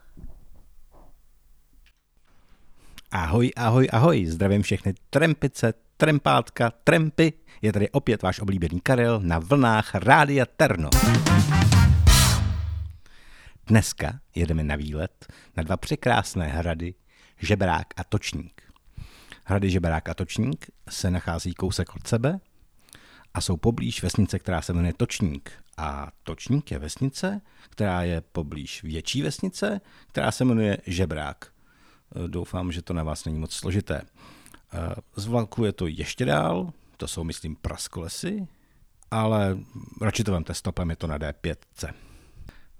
Ahoj, 3.12 3.50
ahoj, 3.56 3.88
ahoj, 3.92 4.26
zdravím 4.26 4.62
všechny 4.62 4.94
trempice, 5.10 5.74
trempátka, 5.96 6.70
trempy. 6.84 7.32
Je 7.62 7.72
tady 7.72 7.90
opět 7.90 8.22
váš 8.22 8.40
oblíbený 8.40 8.80
Karel 8.80 9.20
na 9.20 9.38
vlnách 9.38 9.94
Rádia 9.94 10.46
Terno. 10.56 10.90
Dneska 13.66 14.20
jedeme 14.34 14.64
na 14.64 14.76
výlet 14.76 15.26
na 15.56 15.62
dva 15.62 15.76
překrásné 15.76 16.48
hrady, 16.48 16.94
Žebrák 17.38 17.86
a 17.96 18.04
Točník. 18.04 18.62
Hrady 19.44 19.70
Žebrák 19.70 20.08
a 20.08 20.14
Točník 20.14 20.70
se 20.88 21.10
nachází 21.10 21.54
kousek 21.54 21.96
od 21.96 22.06
sebe 22.06 22.40
a 23.34 23.40
jsou 23.40 23.56
poblíž 23.56 24.02
vesnice, 24.02 24.38
která 24.38 24.62
se 24.62 24.72
jmenuje 24.72 24.92
Točník. 24.92 25.52
A 25.76 26.10
Točník 26.22 26.70
je 26.70 26.78
vesnice, 26.78 27.40
která 27.70 28.02
je 28.02 28.20
poblíž 28.20 28.82
větší 28.82 29.22
vesnice, 29.22 29.80
která 30.08 30.30
se 30.30 30.44
jmenuje 30.44 30.78
Žebrák. 30.86 31.59
Eh, 32.16 32.28
Doufám, 32.28 32.72
že 32.72 32.82
to 32.82 32.92
na 32.92 33.02
vás 33.02 33.24
není 33.24 33.38
moc 33.38 33.52
složité. 33.52 34.02
Eh, 34.72 34.94
Z 35.16 35.26
vlaku 35.26 35.64
je 35.64 35.72
to 35.72 35.86
ještě 35.86 36.24
dál, 36.24 36.72
to 36.96 37.08
jsou, 37.08 37.24
myslím, 37.24 37.56
praskolesy, 37.56 38.48
ale 39.10 39.58
radši 40.00 40.24
to 40.24 40.32
vemte 40.32 40.54
stopem, 40.54 40.90
je 40.90 40.96
to 40.96 41.06
na 41.06 41.18
D5. 41.18 41.56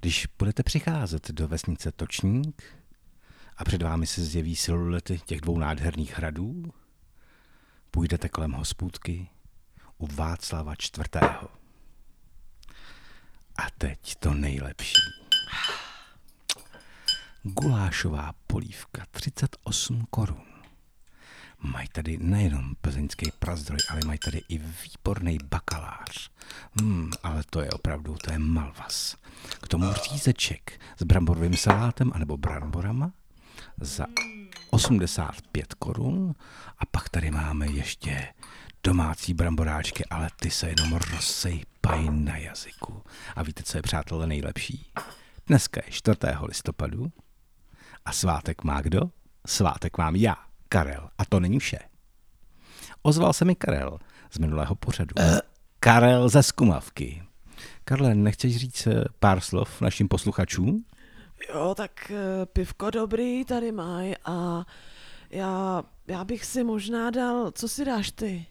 Když 0.00 0.26
budete 0.38 0.62
přicházet 0.62 1.30
do 1.30 1.48
vesnice 1.48 1.92
Točník 1.92 2.62
a 3.56 3.64
před 3.64 3.82
vámi 3.82 4.06
se 4.06 4.24
zjeví 4.24 4.56
silulety 4.56 5.20
těch 5.26 5.40
dvou 5.40 5.58
nádherných 5.58 6.16
hradů, 6.16 6.72
půjdete 7.90 8.28
kolem 8.28 8.52
hospůdky 8.52 9.28
u 9.98 10.06
Václava 10.06 10.72
IV. 10.72 11.22
A 13.56 13.70
teď 13.78 14.14
to 14.14 14.34
nejlepší. 14.34 15.19
Gulášová 17.42 18.33
polívka 18.46 19.07
38 19.11 20.07
korun. 20.11 20.44
Mají 21.61 21.88
tady 21.92 22.18
nejenom 22.18 22.74
plzeňský 22.81 23.33
prazdroj, 23.38 23.79
ale 23.88 24.00
mají 24.07 24.18
tady 24.18 24.42
i 24.48 24.59
výborný 24.59 25.38
bakalář. 25.44 26.31
Hmm, 26.81 27.11
ale 27.22 27.42
to 27.50 27.61
je 27.61 27.70
opravdu, 27.70 28.16
to 28.24 28.33
je 28.33 28.38
malvas. 28.38 29.16
K 29.62 29.68
tomu 29.68 29.92
řízeček 29.92 30.81
s 30.98 31.03
bramborovým 31.03 31.57
salátem 31.57 32.11
anebo 32.14 32.37
bramborama 32.37 33.12
za 33.81 34.07
85 34.70 35.74
korun. 35.74 36.35
A 36.79 36.87
pak 36.87 37.09
tady 37.09 37.31
máme 37.31 37.66
ještě 37.66 38.35
domácí 38.85 39.35
bramboráčky, 39.35 40.05
ale 40.05 40.31
ty 40.37 40.50
se 40.50 40.68
jenom 40.68 40.92
rozsejpají 40.92 42.09
na 42.11 42.37
jazyku. 42.37 43.03
A 43.37 43.42
víte, 43.42 43.62
co 43.62 43.79
je, 43.79 43.83
přátelé, 43.83 44.26
nejlepší? 44.26 44.87
Dneska 45.46 45.81
je 45.87 45.92
4. 45.92 46.16
listopadu 46.46 47.12
a 48.04 48.12
svátek 48.12 48.64
má 48.64 48.80
kdo? 48.80 49.00
Svátek 49.46 49.98
mám 49.98 50.16
já, 50.16 50.36
Karel. 50.68 51.08
A 51.18 51.24
to 51.24 51.40
není 51.40 51.58
vše. 51.58 51.78
Ozval 53.02 53.32
se 53.32 53.44
mi 53.44 53.54
Karel 53.54 53.98
z 54.32 54.38
minulého 54.38 54.74
pořadu. 54.74 55.14
Karel 55.80 56.28
ze 56.28 56.42
Skumavky. 56.42 57.22
Karle, 57.84 58.14
nechceš 58.14 58.56
říct 58.56 58.86
eh, 58.86 59.04
pár 59.18 59.40
slov 59.40 59.80
našim 59.80 60.08
posluchačům? 60.08 60.84
Jo, 61.48 61.74
tak 61.76 62.10
eh, 62.10 62.46
pivko 62.46 62.90
dobrý 62.90 63.44
tady 63.44 63.72
maj 63.72 64.14
a 64.24 64.64
já, 65.30 65.82
já 66.06 66.24
bych 66.24 66.44
si 66.44 66.64
možná 66.64 67.10
dal, 67.10 67.50
co 67.50 67.68
si 67.68 67.84
dáš 67.84 68.10
ty? 68.10 68.46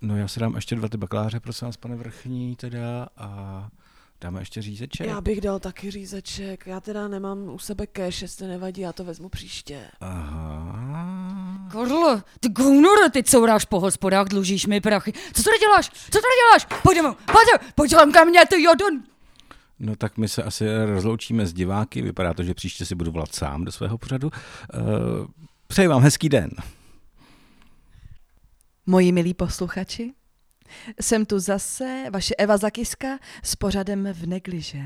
No 0.00 0.16
já 0.16 0.28
si 0.28 0.40
dám 0.40 0.54
ještě 0.54 0.76
dva 0.76 0.88
ty 0.88 0.96
bakláře, 0.96 1.40
prosím 1.40 1.66
vás, 1.66 1.76
pane 1.76 1.96
Vrchní, 1.96 2.56
teda, 2.56 3.08
a 3.16 3.68
dáme 4.24 4.40
ještě 4.40 4.62
řízeček. 4.62 5.06
Já 5.06 5.20
bych 5.20 5.40
dal 5.40 5.58
taky 5.58 5.90
řízeček, 5.90 6.66
já 6.66 6.80
teda 6.80 7.08
nemám 7.08 7.48
u 7.48 7.58
sebe 7.58 7.86
cash, 7.86 8.22
jestli 8.22 8.48
nevadí, 8.48 8.80
já 8.80 8.92
to 8.92 9.04
vezmu 9.04 9.28
příště. 9.28 9.80
Aha. 10.00 11.68
Karlo, 11.72 12.22
ty 12.40 12.48
gounore, 12.48 13.10
ty 13.10 13.22
couráš 13.22 13.64
po 13.64 13.80
hospodách, 13.80 14.28
dlužíš 14.28 14.66
mi 14.66 14.80
prachy. 14.80 15.12
Co 15.12 15.42
tady 15.42 15.58
děláš? 15.58 15.90
Co 15.90 16.10
tady 16.10 16.34
děláš? 16.42 16.80
Pojď 16.82 16.98
domů, 16.98 17.16
pojď, 17.26 17.72
pojď 17.74 17.94
ke 18.12 18.24
mně, 18.24 18.40
ty 18.50 18.62
jodon. 18.62 19.02
No 19.78 19.96
tak 19.96 20.18
my 20.18 20.28
se 20.28 20.42
asi 20.42 20.64
rozloučíme 20.84 21.46
s 21.46 21.52
diváky, 21.52 22.02
vypadá 22.02 22.34
to, 22.34 22.42
že 22.42 22.54
příště 22.54 22.86
si 22.86 22.94
budu 22.94 23.12
volat 23.12 23.34
sám 23.34 23.64
do 23.64 23.72
svého 23.72 23.98
pořadu. 23.98 24.30
Uh, 24.30 25.26
přeji 25.66 25.88
vám 25.88 26.02
hezký 26.02 26.28
den. 26.28 26.50
Moji 28.86 29.12
milí 29.12 29.34
posluchači, 29.34 30.14
jsem 31.00 31.26
tu 31.26 31.38
zase, 31.38 32.04
vaše 32.10 32.34
Eva 32.34 32.56
Zakiska 32.56 33.18
s 33.42 33.56
pořadem 33.56 34.08
v 34.12 34.26
negliže. 34.26 34.82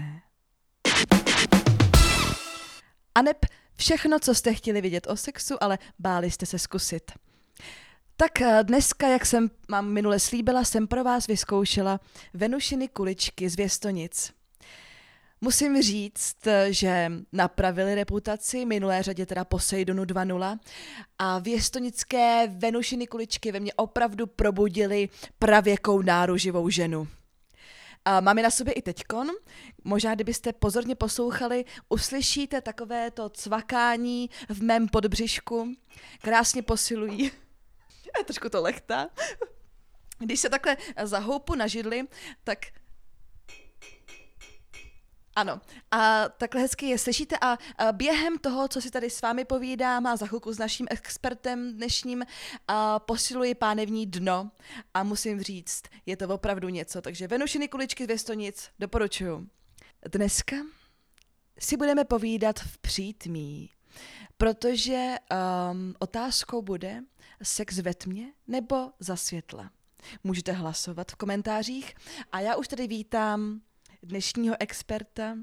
A 3.14 3.22
neb 3.22 3.36
všechno, 3.76 4.18
co 4.18 4.34
jste 4.34 4.54
chtěli 4.54 4.80
vidět 4.80 5.06
o 5.06 5.16
sexu, 5.16 5.62
ale 5.62 5.78
báli 5.98 6.30
jste 6.30 6.46
se 6.46 6.58
zkusit. 6.58 7.12
Tak 8.16 8.40
eh, 8.40 8.64
dneska, 8.64 9.08
jak 9.08 9.26
jsem 9.26 9.50
mám 9.68 9.88
minule 9.88 10.20
slíbila, 10.20 10.64
jsem 10.64 10.86
pro 10.86 11.04
vás 11.04 11.26
vyzkoušela 11.26 12.00
Venušiny 12.34 12.88
kuličky 12.88 13.48
z 13.48 13.56
Věstonic. 13.56 14.32
Musím 15.40 15.82
říct, 15.82 16.36
že 16.68 17.12
napravili 17.32 17.94
reputaci, 17.94 18.64
minulé 18.64 19.02
řadě 19.02 19.26
teda 19.26 19.44
Poseidonu 19.44 20.04
2.0 20.04 20.58
a 21.18 21.38
věstonické 21.38 22.46
Venušiny 22.46 23.06
kuličky 23.06 23.52
ve 23.52 23.60
mně 23.60 23.72
opravdu 23.72 24.26
probudily 24.26 25.08
pravěkou 25.38 26.02
náruživou 26.02 26.68
ženu. 26.68 27.08
A 28.04 28.20
mám 28.20 28.38
je 28.38 28.44
na 28.44 28.50
sobě 28.50 28.72
i 28.72 28.82
teďkon. 28.82 29.28
Možná, 29.84 30.14
kdybyste 30.14 30.52
pozorně 30.52 30.94
poslouchali, 30.94 31.64
uslyšíte 31.88 32.60
takové 32.60 33.10
to 33.10 33.28
cvakání 33.28 34.30
v 34.48 34.62
mém 34.62 34.88
podbřišku. 34.88 35.74
Krásně 36.22 36.62
posilují. 36.62 37.30
Trošku 38.24 38.48
to 38.48 38.62
lechtá. 38.62 39.08
Když 40.18 40.40
se 40.40 40.48
takhle 40.48 40.76
zahoupu 41.04 41.54
na 41.54 41.66
židli, 41.66 42.04
tak 42.44 42.58
ano, 45.38 45.60
a 45.90 46.28
takhle 46.28 46.60
hezky 46.60 46.86
je 46.86 46.98
slyšíte 46.98 47.36
a, 47.40 47.58
během 47.92 48.38
toho, 48.38 48.68
co 48.68 48.80
si 48.80 48.90
tady 48.90 49.10
s 49.10 49.22
vámi 49.22 49.44
povídám 49.44 50.06
a 50.06 50.16
za 50.16 50.26
chvilku 50.26 50.52
s 50.52 50.58
naším 50.58 50.86
expertem 50.90 51.72
dnešním, 51.72 52.24
a 52.68 52.98
posiluji 52.98 53.54
pánevní 53.54 54.06
dno 54.06 54.50
a 54.94 55.02
musím 55.02 55.42
říct, 55.42 55.82
je 56.06 56.16
to 56.16 56.28
opravdu 56.28 56.68
něco, 56.68 57.02
takže 57.02 57.28
Venušiny 57.28 57.68
kuličky 57.68 58.04
z 58.04 58.06
Věstonic 58.06 58.70
doporučuju. 58.78 59.48
Dneska 60.12 60.56
si 61.58 61.76
budeme 61.76 62.04
povídat 62.04 62.58
v 62.58 62.78
přítmí, 62.78 63.70
protože 64.36 65.14
um, 65.70 65.94
otázkou 65.98 66.62
bude 66.62 67.02
sex 67.42 67.78
ve 67.78 67.94
tmě 67.94 68.32
nebo 68.46 68.90
za 69.00 69.16
světla. 69.16 69.70
Můžete 70.24 70.52
hlasovat 70.52 71.12
v 71.12 71.16
komentářích 71.16 71.94
a 72.32 72.40
já 72.40 72.56
už 72.56 72.68
tady 72.68 72.86
vítám 72.86 73.60
dnešního 74.02 74.56
experta. 74.60 75.36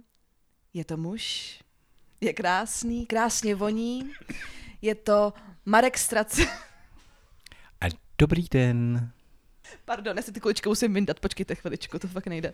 Je 0.74 0.86
to 0.86 0.98
muž, 0.98 1.60
je 2.22 2.34
krásný, 2.34 3.06
krásně 3.06 3.56
voní, 3.56 4.12
je 4.82 4.96
to 4.96 5.34
Marek 5.65 5.98
Strac. 5.98 6.39
A 7.82 7.86
dobrý 8.18 8.48
den. 8.52 9.12
Pardon, 9.86 10.18
já 10.18 10.24
si 10.24 10.32
ty 10.32 10.39
kuličky 10.39 10.70
musím 10.70 10.94
vyndat, 10.94 11.20
počkejte 11.20 11.56
chviličku, 11.56 12.00
to 12.00 12.08
fakt 12.08 12.28
nejde. 12.28 12.54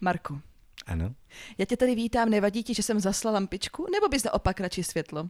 Marku, 0.00 0.40
Ano. 0.86 1.14
já 1.58 1.64
tě 1.64 1.76
tady 1.76 1.94
vítám, 1.94 2.30
nevadí 2.30 2.62
ti, 2.64 2.74
že 2.74 2.82
jsem 2.82 3.00
zasla 3.00 3.30
lampičku, 3.30 3.86
nebo 3.92 4.08
bys 4.08 4.24
naopak 4.24 4.60
radši 4.60 4.84
světlo? 4.84 5.28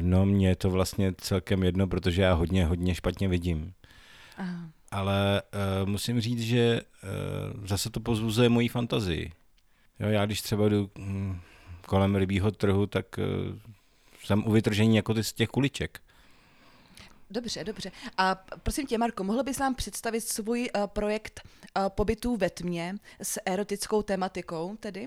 No, 0.00 0.26
mně 0.26 0.48
je 0.48 0.56
to 0.56 0.70
vlastně 0.70 1.14
celkem 1.18 1.62
jedno, 1.62 1.86
protože 1.86 2.22
já 2.22 2.32
hodně, 2.34 2.66
hodně 2.66 2.94
špatně 2.94 3.28
vidím. 3.28 3.74
Aha. 4.36 4.70
Ale 4.90 5.42
uh, 5.82 5.88
musím 5.88 6.20
říct, 6.20 6.40
že 6.40 6.80
uh, 6.80 7.66
zase 7.66 7.90
to 7.90 8.00
pozbuzuje 8.00 8.48
moji 8.48 8.68
fantazii. 8.68 9.32
Jo, 10.00 10.08
já 10.08 10.26
když 10.26 10.42
třeba 10.42 10.68
jdu 10.68 10.90
hm, 10.98 11.40
kolem 11.86 12.16
rybího 12.16 12.50
trhu, 12.50 12.86
tak 12.86 13.06
uh, 13.18 13.24
jsem 14.24 14.46
u 14.46 14.50
vytržení 14.50 14.96
jako 14.96 15.14
ty 15.14 15.24
z 15.24 15.32
těch 15.32 15.48
kuliček. 15.48 16.00
Dobře, 17.30 17.64
dobře. 17.64 17.92
A 18.18 18.34
prosím 18.62 18.86
tě, 18.86 18.98
Marko, 18.98 19.24
mohl 19.24 19.42
bys 19.42 19.58
nám 19.58 19.74
představit 19.74 20.20
svůj 20.20 20.68
uh, 20.76 20.86
projekt 20.86 21.40
uh, 21.44 21.88
pobytů 21.88 22.36
ve 22.36 22.50
tmě 22.50 22.94
s 23.22 23.40
erotickou 23.46 24.02
tematikou 24.02 24.76
tedy? 24.80 25.06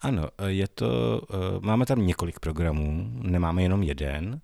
Ano, 0.00 0.28
je 0.46 0.68
to, 0.68 1.20
uh, 1.20 1.64
máme 1.64 1.86
tam 1.86 2.06
několik 2.06 2.40
programů, 2.40 3.10
nemáme 3.22 3.62
jenom 3.62 3.82
jeden. 3.82 4.40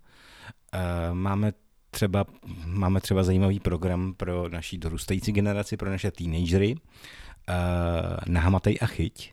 Uh, 0.74 1.14
máme 1.14 1.52
třeba, 1.94 2.24
máme 2.66 3.00
třeba 3.00 3.22
zajímavý 3.22 3.60
program 3.60 4.14
pro 4.14 4.48
naší 4.48 4.78
dorůstající 4.78 5.32
generaci, 5.32 5.76
pro 5.76 5.90
naše 5.90 6.10
teenagery, 6.10 6.74
uh, 6.74 7.54
Nahamatej 8.26 8.78
a 8.80 8.86
chyť. 8.86 9.32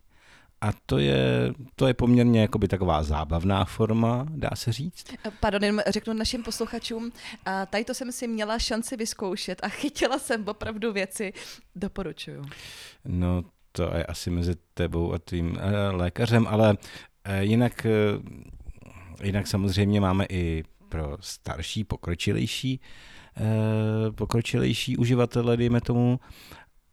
A 0.62 0.70
to 0.86 0.98
je, 0.98 1.54
to 1.76 1.88
je 1.88 1.94
poměrně 1.94 2.42
jakoby 2.42 2.68
taková 2.68 3.04
zábavná 3.04 3.66
forma, 3.66 4.26
dá 4.30 4.50
se 4.54 4.72
říct. 4.72 5.06
Eh, 5.26 5.32
Pardon, 5.40 5.64
jenom 5.64 5.82
řeknu 5.88 6.14
našim 6.14 6.44
posluchačům, 6.44 7.12
a 7.46 7.66
tady 7.66 7.86
to 7.86 7.94
jsem 7.94 8.12
si 8.12 8.28
měla 8.28 8.60
šanci 8.60 8.96
vyzkoušet 8.96 9.60
a 9.64 9.70
chytila 9.70 10.20
jsem 10.20 10.48
opravdu 10.48 10.94
věci. 10.94 11.34
Doporučuju. 11.76 12.46
No, 13.06 13.44
to 13.72 13.92
je 13.96 14.06
asi 14.06 14.30
mezi 14.30 14.56
tebou 14.74 15.14
a 15.14 15.20
tvým 15.20 15.52
uh, 15.52 15.58
lékařem, 15.92 16.48
ale 16.48 16.70
uh, 16.70 17.36
jinak, 17.40 17.88
jinak 19.24 19.48
samozřejmě 19.48 20.02
máme 20.02 20.26
i 20.30 20.64
pro 20.90 21.18
starší, 21.20 21.84
pokročilejší, 21.84 22.80
uh, 23.40 24.16
pokročilejší 24.16 24.98
uživatele, 24.98 25.58
dejme 25.58 25.82
tomu, 25.82 26.20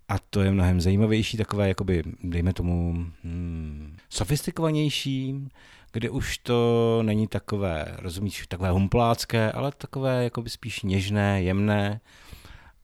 a 0.08 0.18
to 0.18 0.40
je 0.40 0.50
mnohem 0.50 0.80
zajímavější, 0.80 1.36
takové, 1.36 1.68
jakoby, 1.68 2.02
dejme 2.22 2.52
tomu, 2.52 2.92
hmm, 3.24 3.96
sofistikovanější, 4.08 5.48
kde 5.92 6.10
už 6.10 6.38
to 6.38 7.00
není 7.02 7.28
takové, 7.28 7.96
rozumíš, 7.98 8.46
takové 8.46 8.70
humplácké, 8.70 9.52
ale 9.52 9.72
takové 9.72 10.24
jakoby 10.24 10.50
spíš 10.50 10.82
něžné, 10.82 11.42
jemné. 11.42 12.00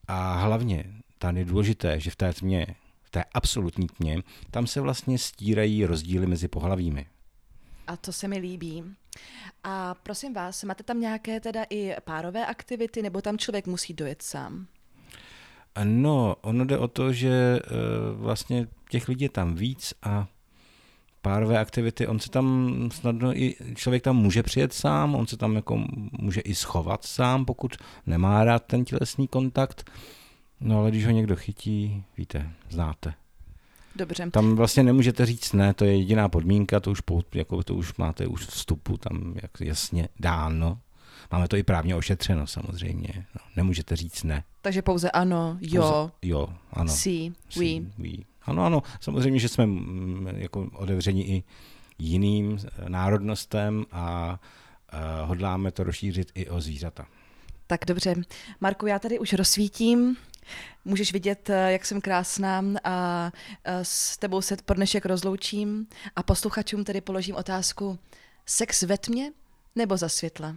A 0.09 0.35
hlavně, 0.35 0.85
tam 1.19 1.37
je 1.37 1.45
důležité, 1.45 2.01
že 2.01 2.11
v 2.11 2.17
té 2.17 2.33
tmě, 2.33 2.67
v 3.03 3.11
té 3.11 3.25
absolutní 3.35 3.87
tmě, 3.87 4.23
tam 4.51 4.67
se 4.67 4.81
vlastně 4.81 5.19
stírají 5.19 5.87
rozdíly 5.87 6.27
mezi 6.27 6.49
pohlavími. 6.49 7.07
A 7.93 7.97
to 7.97 8.13
se 8.13 8.29
mi 8.29 8.39
líbí. 8.39 8.85
A 9.65 9.95
prosím 9.95 10.35
vás, 10.35 10.65
máte 10.65 10.83
tam 10.83 11.01
nějaké 11.01 11.41
teda 11.41 11.65
i 11.71 11.95
párové 12.05 12.47
aktivity, 12.47 13.03
nebo 13.03 13.21
tam 13.21 13.39
člověk 13.39 13.67
musí 13.67 13.95
dojet 13.95 14.23
sám? 14.23 14.67
No, 15.85 16.37
ono 16.41 16.65
jde 16.65 16.79
o 16.79 16.89
to, 16.89 17.13
že 17.13 17.61
uh, 17.61 18.21
vlastně 18.23 18.67
těch 18.91 19.09
lidí 19.09 19.25
je 19.25 19.29
tam 19.29 19.55
víc 19.55 19.95
a 20.03 20.27
párové 21.23 21.59
aktivity, 21.59 22.07
on 22.07 22.21
se 22.21 22.31
tam 22.31 22.75
snadno 22.93 23.37
i, 23.37 23.57
člověk 23.75 24.03
tam 24.03 24.17
může 24.17 24.43
přijet 24.43 24.73
sám, 24.73 25.15
on 25.15 25.27
se 25.27 25.37
tam 25.37 25.57
jako 25.57 25.85
může 26.13 26.41
i 26.41 26.55
schovat 26.55 27.05
sám, 27.05 27.45
pokud 27.45 27.77
nemá 28.07 28.45
rád 28.45 28.65
ten 28.65 28.85
tělesný 28.85 29.29
kontakt, 29.29 29.91
no 30.61 30.79
ale 30.79 30.91
když 30.91 31.07
ho 31.07 31.11
někdo 31.11 31.37
chytí, 31.37 32.05
víte, 32.17 32.51
znáte. 32.71 33.15
Dobře. 33.97 34.31
Tam 34.31 34.57
vlastně 34.57 34.83
nemůžete 34.83 35.27
říct 35.27 35.53
ne, 35.53 35.75
to 35.75 35.85
je 35.85 35.97
jediná 35.97 36.29
podmínka, 36.29 36.81
to 36.81 36.91
už, 36.91 37.01
po, 37.01 37.23
jako 37.35 37.63
to 37.63 37.75
už 37.75 37.95
máte 37.97 38.27
už 38.27 38.47
vstupu 38.47 38.97
tam 38.97 39.35
jak 39.43 39.51
jasně 39.61 40.09
dáno. 40.21 40.79
Máme 41.33 41.49
to 41.49 41.57
i 41.57 41.63
právně 41.63 41.97
ošetřeno 41.97 42.47
samozřejmě. 42.47 43.09
No, 43.17 43.41
nemůžete 43.57 43.97
říct 43.97 44.23
ne. 44.23 44.45
Takže 44.63 44.83
pouze 44.83 45.11
ano, 45.11 45.59
jo, 45.61 45.83
Pouze, 45.83 46.13
jo, 46.23 46.49
ano. 46.73 46.93
si, 46.93 47.33
Si, 47.51 47.59
oui. 47.61 47.87
oui. 47.99 48.19
Ano, 48.43 48.65
ano, 48.65 48.83
samozřejmě, 49.01 49.41
že 49.41 49.49
jsme 49.49 49.67
mm, 49.67 50.29
jako 50.37 50.71
otevřeni 50.75 51.23
i 51.23 51.43
jiným 51.99 52.59
národnostem 52.89 53.85
a 53.93 54.39
uh, 54.93 55.29
hodláme 55.29 55.71
to 55.73 55.85
rozšířit 55.85 56.33
i 56.35 56.49
o 56.49 56.61
zvířata. 56.61 57.07
Tak 57.67 57.81
dobře. 57.87 58.15
Marku, 58.61 58.87
já 58.87 58.99
tady 58.99 59.19
už 59.19 59.33
rozsvítím. 59.33 60.17
Můžeš 60.85 61.13
vidět, 61.13 61.51
eh, 61.51 61.73
jak 61.73 61.87
jsem 61.87 62.01
krásná 62.01 62.63
a 62.85 63.31
eh, 63.65 63.85
s 63.85 64.17
tebou 64.17 64.43
se 64.43 64.57
pro 64.65 64.77
dnešek 64.77 65.07
rozloučím 65.07 65.87
a 66.17 66.23
posluchačům 66.23 66.85
tedy 66.85 67.01
položím 67.01 67.37
otázku. 67.37 67.99
Sex 68.47 68.83
ve 68.83 68.99
tmě 68.99 69.33
nebo 69.77 69.97
za 69.97 70.09
světla? 70.09 70.57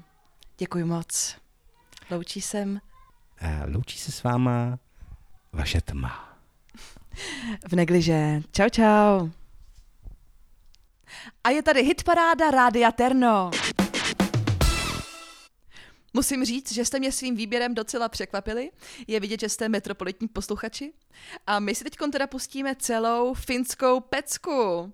Děkuji 0.57 0.85
moc. 0.85 1.35
Loučí 2.11 2.41
jsem. 2.41 2.81
Uh, 3.41 3.73
loučí 3.73 3.99
se 3.99 4.11
s 4.11 4.23
váma 4.23 4.79
vaše 5.53 5.81
tma. 5.81 6.37
V 7.69 7.73
negliže. 7.75 8.41
Čau, 8.51 8.69
čau. 8.69 9.29
A 11.43 11.49
je 11.49 11.63
tady 11.63 11.83
hitparáda 11.83 12.51
Rádia 12.51 12.91
Terno. 12.91 13.51
Musím 16.15 16.45
říct, 16.45 16.71
že 16.71 16.85
jste 16.85 16.99
mě 16.99 17.11
svým 17.11 17.35
výběrem 17.35 17.75
docela 17.75 18.09
překvapili. 18.09 18.71
Je 19.07 19.19
vidět, 19.19 19.39
že 19.39 19.49
jste 19.49 19.69
metropolitní 19.69 20.27
posluchači. 20.27 20.93
A 21.47 21.59
my 21.59 21.75
si 21.75 21.83
teď 21.83 21.95
teda 22.11 22.27
pustíme 22.27 22.75
celou 22.75 23.33
finskou 23.33 23.99
pecku. 23.99 24.93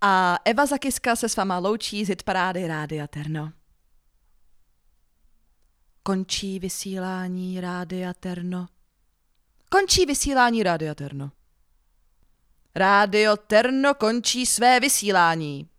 A 0.00 0.38
Eva 0.44 0.66
Zakiska 0.66 1.16
se 1.16 1.28
s 1.28 1.36
váma 1.36 1.58
loučí 1.58 2.04
z 2.04 2.08
hitparády 2.08 2.66
Rádia 2.66 3.06
Terno. 3.06 3.52
Končí 6.02 6.58
vysílání 6.58 7.60
Rádia 7.60 8.14
Terno. 8.14 8.66
Končí 9.70 10.06
vysílání 10.06 10.62
Rádia 10.62 10.94
Terno. 10.94 11.30
Rádio 12.74 13.36
Terno 13.36 13.94
končí 13.94 14.46
své 14.46 14.80
vysílání. 14.80 15.69